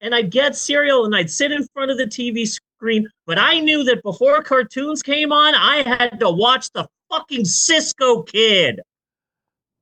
[0.00, 2.46] and I'd get cereal and I'd sit in front of the TV
[2.78, 3.08] screen.
[3.26, 8.22] But I knew that before cartoons came on, I had to watch the fucking Cisco
[8.22, 8.80] Kid.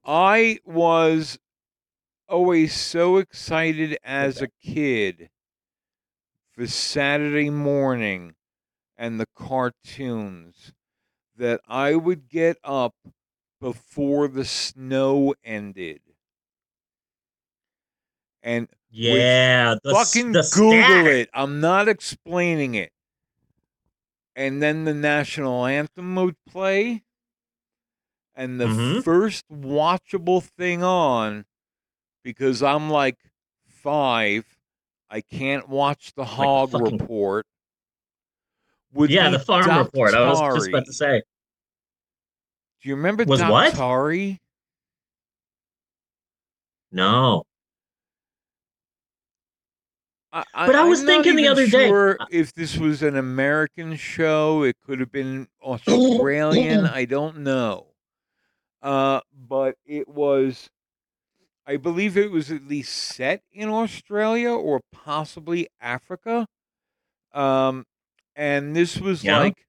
[0.05, 1.39] I was
[2.29, 5.29] always so excited as a kid
[6.53, 8.35] for Saturday morning
[8.97, 10.73] and the cartoons
[11.37, 12.95] that I would get up
[13.61, 16.01] before the snow ended.
[18.43, 18.69] And
[18.99, 21.07] Yeah, the fucking the Google stack.
[21.07, 21.31] it.
[21.35, 22.93] I'm not explaining it.
[24.35, 27.03] And then the national anthem would play.
[28.35, 29.05] And the Mhm.
[29.05, 31.45] first watchable thing on,
[32.23, 33.19] because I'm like
[33.67, 34.45] five,
[35.11, 37.47] I can't watch the Hog fucking- Report.
[38.93, 40.15] Would Yeah, the farm report.
[40.15, 41.23] I was just about to say.
[42.83, 43.75] Do you remember Was what?
[43.75, 44.39] Daktari?
[46.93, 47.45] No.
[50.55, 53.17] I, But I I'm was not thinking the other day- sure if this was an
[53.17, 54.63] American show.
[54.63, 56.85] It could have been Australian.
[56.87, 57.87] I don't know.
[58.83, 60.69] Uh, but it was,
[61.67, 66.47] I believe it was at least set in Australia or possibly Africa.
[67.33, 67.85] Um,
[68.35, 69.39] and this was Yeah.
[69.39, 69.67] like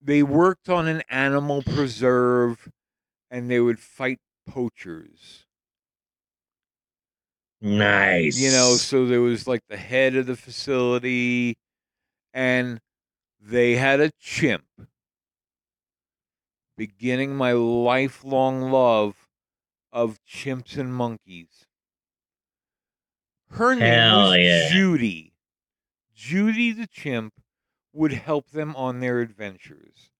[0.00, 2.68] they worked on an animal preserve,
[3.30, 4.18] and they would fight
[4.48, 5.44] poachers.
[7.60, 8.38] Nice.
[8.38, 11.56] You know, so there was like the head of the facility,
[12.32, 12.80] and
[13.40, 14.64] they had a chimp.
[16.76, 19.28] Beginning my lifelong love
[19.92, 21.66] of chimps and monkeys.
[23.50, 24.68] Her name Hell was yeah.
[24.70, 25.32] Judy.
[26.14, 27.34] Judy the chimp
[27.92, 30.10] would help them on their adventures.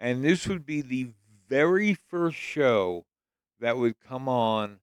[0.00, 1.10] And this would be the
[1.48, 3.04] very first show
[3.60, 4.78] that would come on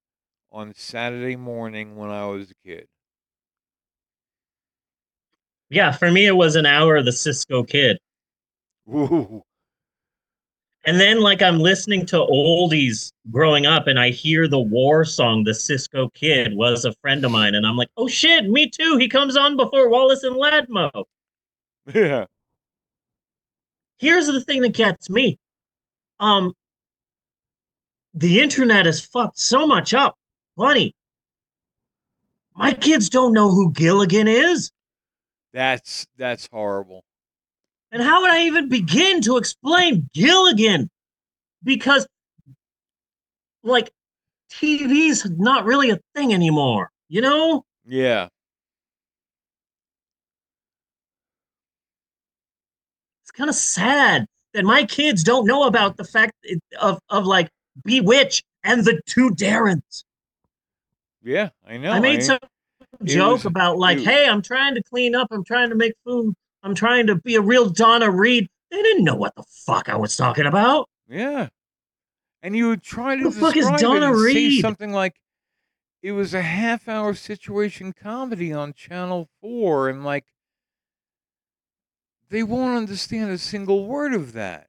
[0.55, 2.87] on Saturday morning when I was a kid.
[5.69, 7.99] Yeah, for me it was an hour of the Cisco Kid.
[8.89, 9.43] Ooh.
[10.85, 15.43] And then like I'm listening to oldies growing up and I hear the war song
[15.43, 18.95] The Cisco Kid was a friend of mine and I'm like, "Oh shit, me too.
[18.97, 21.03] He comes on before Wallace and Ladmo."
[21.93, 22.25] Yeah.
[23.97, 25.37] Here's the thing that gets me.
[26.21, 26.53] Um
[28.13, 30.15] the internet has fucked so much up.
[30.55, 30.95] Buddy,
[32.55, 34.71] my kids don't know who Gilligan is.
[35.53, 37.03] That's that's horrible.
[37.91, 40.89] And how would I even begin to explain Gilligan?
[41.63, 42.07] Because,
[43.63, 43.89] like,
[44.51, 47.63] TV's not really a thing anymore, you know?
[47.85, 48.27] Yeah.
[53.23, 56.33] It's kind of sad that my kids don't know about the fact
[56.79, 57.49] of, of like,
[57.83, 60.05] Bewitch and the two Darrens.
[61.25, 61.91] Yeah, I know.
[61.91, 62.37] I made some
[63.03, 66.35] joke was- about, like, hey, I'm trying to clean up, I'm trying to make food,
[66.63, 68.47] I'm trying to be a real Donna Reed.
[68.69, 70.87] They didn't know what the fuck I was talking about.
[71.09, 71.49] Yeah.
[72.43, 74.61] And you would try to the fuck is Donna Reed?
[74.61, 75.15] something like
[76.03, 80.25] it was a half hour situation comedy on Channel 4 and like
[82.29, 84.67] they won't understand a single word of that.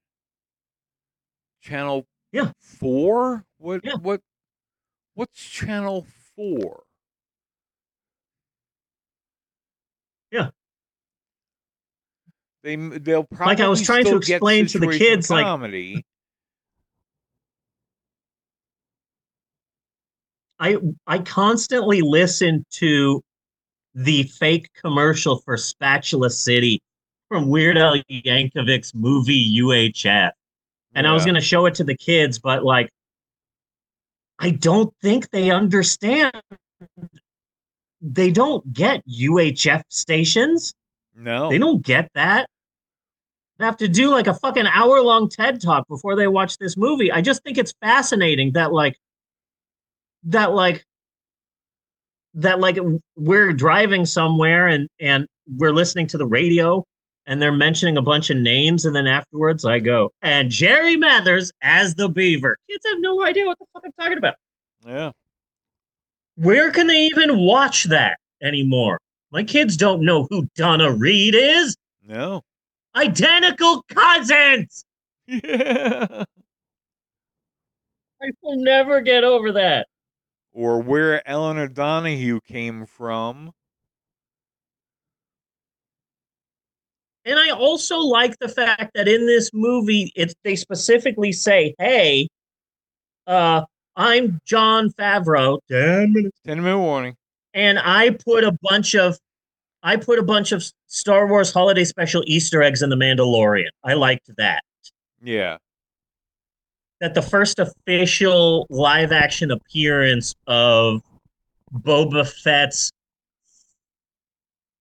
[1.60, 2.52] Channel Yeah.
[2.60, 3.44] 4?
[3.58, 4.22] What what
[5.14, 6.82] what's Channel 4?
[10.30, 10.50] Yeah.
[12.62, 16.04] They they'll probably Like I was trying to explain to the kids, like- comedy.
[20.58, 20.76] I
[21.06, 23.22] I constantly listen to
[23.94, 26.80] the fake commercial for Spatula City
[27.28, 30.30] from Weird Al Yankovic's movie UHF.
[30.94, 32.88] And I was going to show it to the kids, but like
[34.38, 36.32] I don't think they understand.
[38.00, 40.74] They don't get UHF stations.
[41.14, 41.48] No.
[41.48, 42.48] They don't get that.
[43.58, 46.76] They have to do like a fucking hour long TED talk before they watch this
[46.76, 47.10] movie.
[47.10, 48.98] I just think it's fascinating that like
[50.24, 50.84] that like
[52.34, 52.78] that like
[53.16, 56.84] we're driving somewhere and and we're listening to the radio
[57.26, 61.52] and they're mentioning a bunch of names and then afterwards I go and Jerry Mathers
[61.62, 62.56] as the beaver.
[62.68, 64.34] Kids have no idea what the fuck I'm talking about.
[64.84, 65.12] Yeah.
[66.36, 69.00] Where can they even watch that anymore?
[69.30, 71.76] My kids don't know who Donna Reed is.
[72.06, 72.42] No.
[72.94, 74.84] Identical cousins.
[75.26, 76.24] Yeah.
[78.22, 79.88] I will never get over that.
[80.52, 83.52] Or where Elinor Donahue came from.
[87.26, 92.28] And I also like the fact that in this movie, it's they specifically say, "Hey,
[93.26, 93.64] uh,
[93.96, 97.16] I'm Jon Favreau, ten minutes, ten minute warning,
[97.52, 99.18] and I put a bunch of,
[99.82, 103.70] I put a bunch of Star Wars Holiday Special Easter eggs in the Mandalorian.
[103.82, 104.62] I liked that.
[105.20, 105.56] Yeah.
[107.00, 111.02] That the first official live action appearance of
[111.74, 112.92] Boba Fett's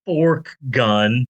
[0.06, 1.26] fork gun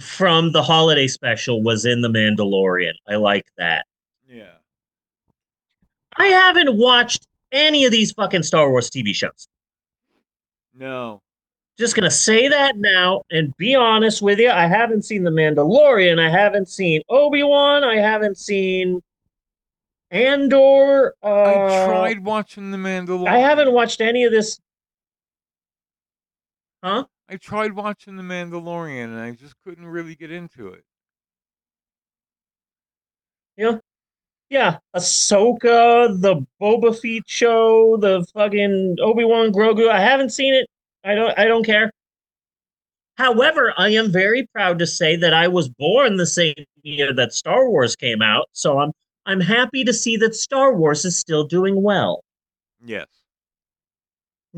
[0.00, 2.92] from the holiday special was in the Mandalorian.
[3.08, 3.86] I like that.
[4.28, 4.54] Yeah.
[6.16, 9.48] I haven't watched any of these fucking Star Wars TV shows.
[10.74, 11.22] No.
[11.78, 14.50] Just gonna say that now and be honest with you.
[14.50, 16.18] I haven't seen The Mandalorian.
[16.18, 17.84] I haven't seen Obi Wan.
[17.84, 19.00] I haven't seen
[20.10, 21.14] Andor.
[21.22, 23.28] Uh, I tried watching The Mandalorian.
[23.28, 24.58] I haven't watched any of this.
[26.82, 27.04] Huh?
[27.28, 30.84] I tried watching The Mandalorian and I just couldn't really get into it.
[33.56, 33.78] Yeah.
[34.48, 34.78] Yeah.
[34.96, 39.90] Ahsoka, the Boba Fett show, the fucking Obi-Wan Grogu.
[39.90, 40.66] I haven't seen it.
[41.04, 41.90] I don't I don't care.
[43.16, 47.32] However, I am very proud to say that I was born the same year that
[47.32, 48.92] Star Wars came out, so I'm
[49.26, 52.22] I'm happy to see that Star Wars is still doing well.
[52.84, 53.06] Yes.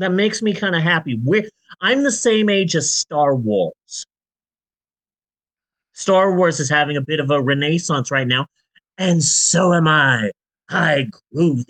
[0.01, 1.19] That makes me kind of happy.
[1.23, 1.47] We're,
[1.79, 4.05] I'm the same age as Star Wars.
[5.93, 8.47] Star Wars is having a bit of a renaissance right now,
[8.97, 10.31] and so am I.
[10.69, 11.63] I grew.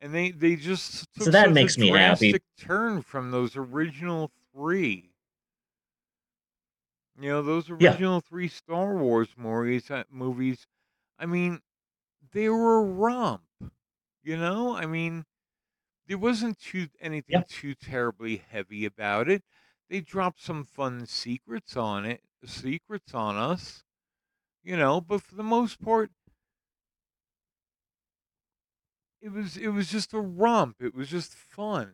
[0.00, 2.34] And they they just took So that makes a me happy.
[2.58, 5.10] turn from those original three.
[7.18, 7.92] You know, those Yeah.
[7.92, 9.90] original three Star Wars movies.
[9.90, 10.66] uh, Movies.
[11.18, 11.60] I mean,
[12.32, 13.42] they were a romp.
[14.22, 15.24] You know, I mean,
[16.08, 19.44] there wasn't too anything too terribly heavy about it.
[19.88, 23.84] They dropped some fun secrets on it, secrets on us.
[24.64, 26.10] You know, but for the most part,
[29.22, 30.76] it was it was just a romp.
[30.80, 31.92] It was just fun.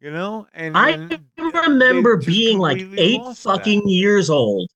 [0.00, 3.58] You know, and I and remember just being like completely eight lost that.
[3.58, 4.70] fucking years old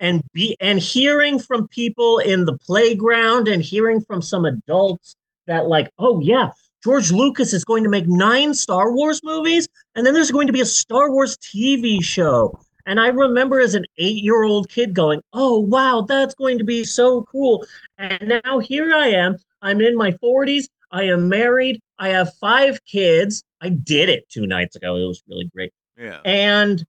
[0.00, 5.66] and be and hearing from people in the playground and hearing from some adults that
[5.66, 6.50] like, oh yeah,
[6.82, 10.52] George Lucas is going to make nine Star Wars movies, and then there's going to
[10.52, 12.58] be a Star Wars TV show.
[12.86, 17.22] And I remember as an eight-year-old kid going, "Oh wow, that's going to be so
[17.22, 17.66] cool!"
[17.98, 19.36] And now here I am.
[19.62, 20.66] I'm in my 40s.
[20.90, 21.80] I am married.
[21.98, 23.42] I have five kids.
[23.60, 24.96] I did it two nights ago.
[24.96, 25.72] It was really great.
[25.98, 26.20] Yeah.
[26.24, 26.84] And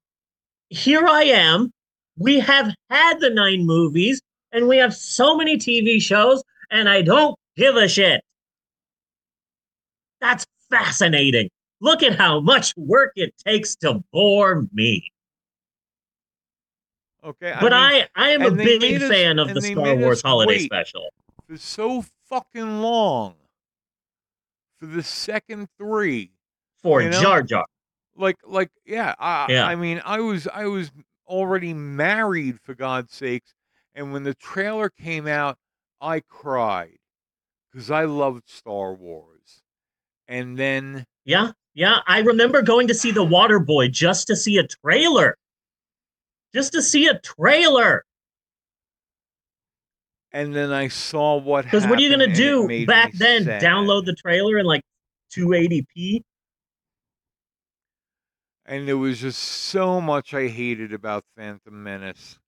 [0.69, 1.71] here I am.
[2.17, 4.21] We have had the nine movies
[4.51, 8.23] and we have so many TV shows, and I don't give a shit.
[10.25, 11.49] That's fascinating.
[11.81, 15.11] Look at how much work it takes to bore me.
[17.23, 20.21] Okay, But mean, I, I am a big made us- fan of the Star Wars
[20.21, 21.09] holiday wait special.
[21.47, 23.35] for so fucking long
[24.79, 26.31] for the second three
[26.81, 27.21] For you know?
[27.21, 27.65] Jar Jar.
[28.15, 29.65] Like, like, yeah, I, Yeah.
[29.67, 30.91] I mean, I was, I was
[31.27, 33.53] already married for God's sakes,
[33.95, 35.57] and when the trailer came out,
[36.01, 36.97] I cried
[37.71, 39.34] because I loved Star Wars,
[40.27, 41.99] and then Yeah, yeah.
[42.07, 45.37] I remember going to see The Water Boy just to see a trailer.
[46.53, 48.03] Just to see a trailer.
[50.31, 53.13] and then I saw what Because what are you gonna happened, and it do back
[53.13, 53.45] then?
[53.45, 53.61] sad.
[53.61, 54.81] Download the trailer in like
[55.33, 56.21] 280p?
[58.67, 62.39] and there was just so much I hated about Phantom Menace.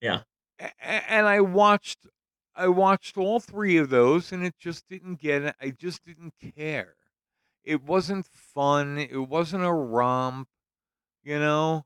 [0.00, 0.20] Yeah.
[0.82, 1.98] And I watched
[2.56, 5.54] I watched all three of those and it just didn't get it.
[5.60, 6.94] I just didn't care.
[7.64, 8.98] It wasn't fun.
[8.98, 10.48] It wasn't a romp,
[11.22, 11.84] you know?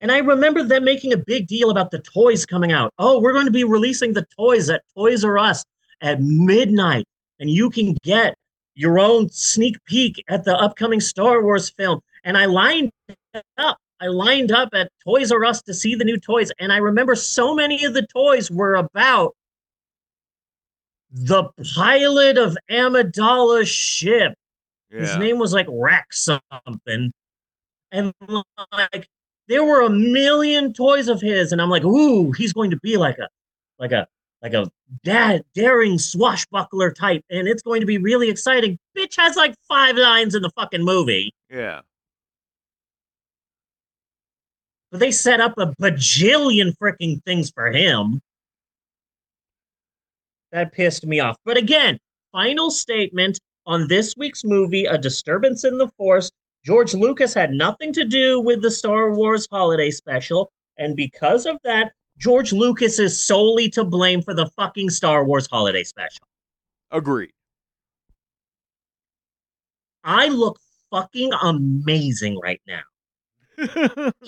[0.00, 2.92] And I remember them making a big deal about the toys coming out.
[2.98, 5.64] Oh, we're going to be releasing the toys at Toys R Us
[6.00, 7.06] at midnight,
[7.40, 8.36] and you can get
[8.74, 12.00] your own sneak peek at the upcoming Star Wars film.
[12.24, 12.90] And I lined
[13.58, 13.78] up.
[14.00, 17.14] I lined up at Toys R Us to see the new toys, and I remember
[17.14, 19.34] so many of the toys were about
[21.10, 21.44] the
[21.74, 24.34] pilot of Amidala's ship.
[24.90, 26.28] His name was like Rex
[26.64, 27.12] something.
[27.92, 28.12] And
[28.72, 29.08] like
[29.48, 32.96] there were a million toys of his, and I'm like, ooh, he's going to be
[32.96, 33.28] like a
[33.78, 34.06] like a
[34.42, 34.70] like a
[35.04, 38.78] dad daring swashbuckler type, and it's going to be really exciting.
[38.96, 41.32] Bitch has like five lines in the fucking movie.
[41.50, 41.80] Yeah.
[44.96, 48.18] But they set up a bajillion freaking things for him.
[50.52, 51.36] That pissed me off.
[51.44, 51.98] But again,
[52.32, 56.30] final statement on this week's movie, A Disturbance in the Force.
[56.64, 60.50] George Lucas had nothing to do with the Star Wars holiday special.
[60.78, 65.46] And because of that, George Lucas is solely to blame for the fucking Star Wars
[65.46, 66.26] holiday special.
[66.90, 67.32] Agreed.
[70.04, 70.58] I look
[70.90, 72.80] fucking amazing right now.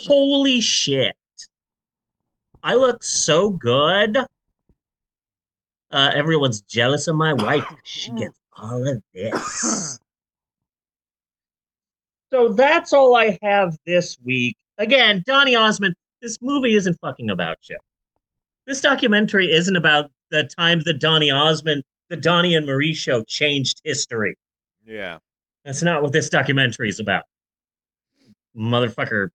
[0.07, 1.17] Holy shit.
[2.63, 4.19] I look so good.
[5.91, 7.65] Uh, everyone's jealous of my wife.
[7.85, 9.99] She gets all of this.
[12.31, 14.57] So that's all I have this week.
[14.77, 17.79] Again, Donny Osmond, this movie isn't fucking about you.
[18.67, 23.81] This documentary isn't about the time that Donny Osmond, the Donny and Marie show changed
[23.83, 24.37] history.
[24.85, 25.19] Yeah.
[25.65, 27.25] That's not what this documentary is about.
[28.57, 29.29] Motherfucker,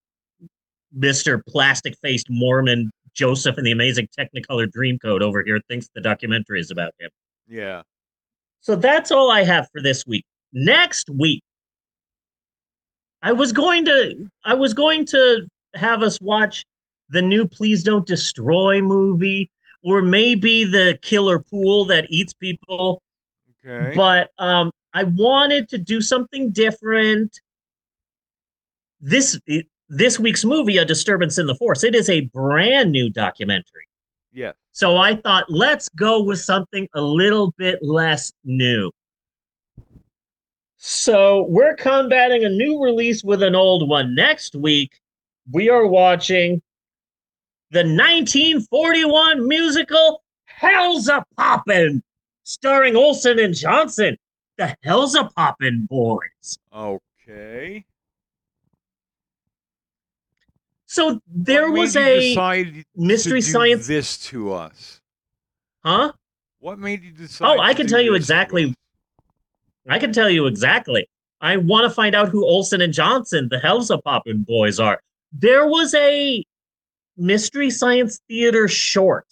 [0.98, 1.42] Mr.
[1.48, 6.72] Plastic Faced Mormon Joseph and the Amazing Technicolor Dreamcoat over here thinks the documentary is
[6.72, 7.10] about him.
[7.48, 7.82] Yeah.
[8.62, 10.26] So that's all I have for this week.
[10.54, 11.44] Next week,
[13.22, 16.64] I was going to I was going to have us watch
[17.10, 19.50] the new Please Don't Destroy movie
[19.84, 23.02] or maybe the killer pool that eats people.
[23.66, 23.96] Okay.
[23.96, 27.40] But um I wanted to do something different.
[29.06, 29.38] This
[29.90, 33.86] this week's movie, A Disturbance in the Force, it is a brand new documentary.
[34.32, 34.54] Yeah.
[34.72, 38.92] So I thought, let's go with something a little bit less new.
[40.78, 44.16] So we're combating a new release with an old one.
[44.16, 45.00] Next week,
[45.52, 46.62] we are watching
[47.72, 52.02] the 1941 musical Hell's a Poppin',
[52.44, 54.18] starring Olsen and Johnson,
[54.58, 56.58] the Hell's a Poppin' Boys.
[56.74, 57.86] Okay.
[60.94, 62.36] So there What was a
[62.96, 63.88] mystery science.
[63.88, 65.02] this to us.
[65.84, 66.12] Huh?
[66.60, 67.48] What made you decide?
[67.48, 68.76] Oh, I can tell you exactly.
[69.90, 71.10] I can tell you exactly.
[71.42, 75.02] I want to find out who Olsen and Johnson, the Hellzapoppin' boys, are.
[75.32, 76.44] There was a
[77.18, 79.26] mystery science theater short.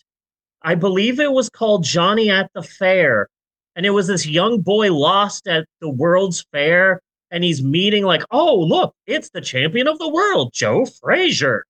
[0.63, 3.27] I believe it was called Johnny at the Fair.
[3.75, 7.01] And it was this young boy lost at the World's Fair.
[7.31, 11.65] And he's meeting, like, oh, look, it's the champion of the world, Joe Frazier.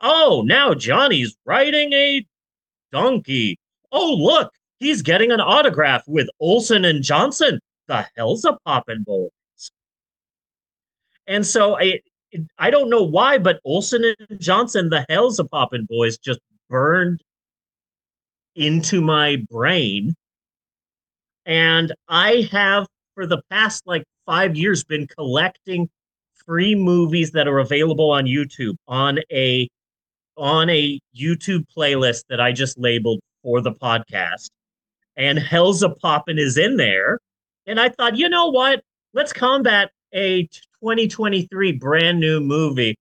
[0.00, 2.26] Oh, now Johnny's riding a
[2.92, 3.58] donkey.
[3.92, 9.30] Oh, look, he's getting an autograph with Olsen and Johnson, the Hellzapoppin' boys.
[11.26, 12.00] And so I
[12.58, 17.22] I don't know why, but Olsen and Johnson, the Hellzapoppin' boys, just burned
[18.54, 20.14] into my brain.
[21.46, 25.88] And I have for the past like five years been collecting
[26.44, 29.68] free movies that are available on YouTube on a
[30.36, 34.50] on a YouTube playlist that I just labeled for the podcast.
[35.16, 37.18] And Hellzapoppin' is in there.
[37.66, 38.82] And I thought, you know what?
[39.14, 40.42] Let's combat a
[40.82, 42.96] 2023 brand new movie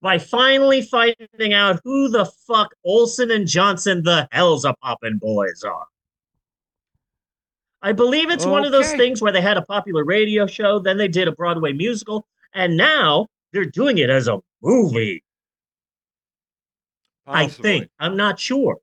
[0.00, 5.86] by finally finding out who the fuck Olsen and Johnson the Hellzapoppin' boys are.
[7.86, 10.96] I believe it's one of those things where they had a popular radio show, then
[10.96, 15.22] they did a Broadway musical, and now they're doing it as a movie.
[17.28, 17.88] I think.
[18.00, 18.78] I'm not sure.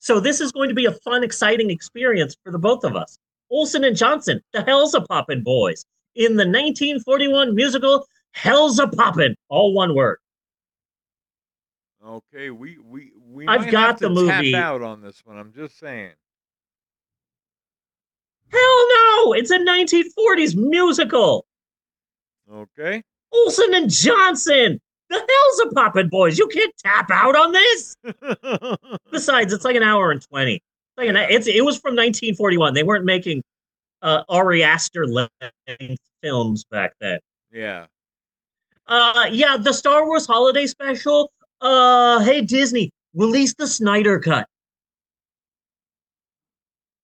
[0.00, 3.18] So this is going to be a fun, exciting experience for the both of us.
[3.50, 8.06] Olsen and Johnson, the Hellzapoppin' Boys, in the 1941 musical
[8.36, 10.18] Hellzapoppin', all one word.
[12.06, 14.54] Okay, we we we I've got the movie.
[14.54, 15.38] out on this one.
[15.38, 16.12] I'm just saying.
[18.50, 19.32] Hell no!
[19.32, 21.46] It's a 1940s musical.
[22.52, 23.02] Okay.
[23.32, 26.38] Olsen and Johnson, the Hellzapoppin' Boys.
[26.38, 27.96] You can't tap out on this.
[29.10, 30.62] Besides, it's like an hour and 20.
[30.96, 32.74] Like an, it's it was from 1941.
[32.74, 33.42] They weren't making
[34.02, 37.18] uh, Ari Aster length films back then.
[37.52, 37.86] Yeah.
[38.86, 41.30] Uh, yeah, the Star Wars Holiday Special.
[41.60, 44.46] Uh, hey Disney, release the Snyder Cut.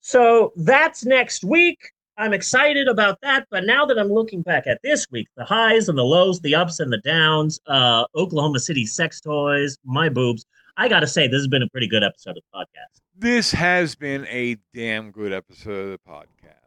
[0.02, 1.78] So that's next week.
[2.18, 3.46] I'm excited about that.
[3.50, 6.54] But now that I'm looking back at this week, the highs and the lows, the
[6.54, 10.44] ups and the downs, uh, Oklahoma City sex toys, my boobs.
[10.76, 13.00] I gotta say, this has been a pretty good episode of the podcast.
[13.16, 16.58] This has been a damn good episode of the podcast.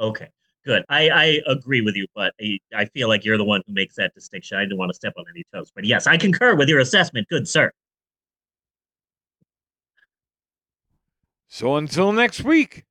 [0.00, 0.28] Okay,
[0.64, 0.84] good.
[0.88, 3.96] I, I agree with you, but I, I feel like you're the one who makes
[3.96, 4.56] that distinction.
[4.56, 7.28] I didn't want to step on any toes, but yes, I concur with your assessment.
[7.28, 7.70] Good sir.
[11.52, 12.84] So until next week,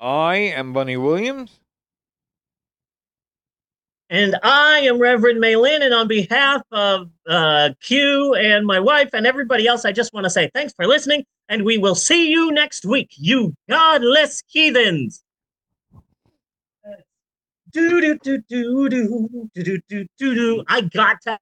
[0.00, 1.60] I am Bunny Williams.
[4.08, 9.26] And I am Reverend Maylin, and on behalf of uh, Q and my wife and
[9.26, 12.50] everybody else, I just want to say thanks for listening, and we will see you
[12.52, 15.22] next week, you godless heathens.
[17.70, 20.64] Do do do do do do do do do do.
[20.68, 21.38] I got to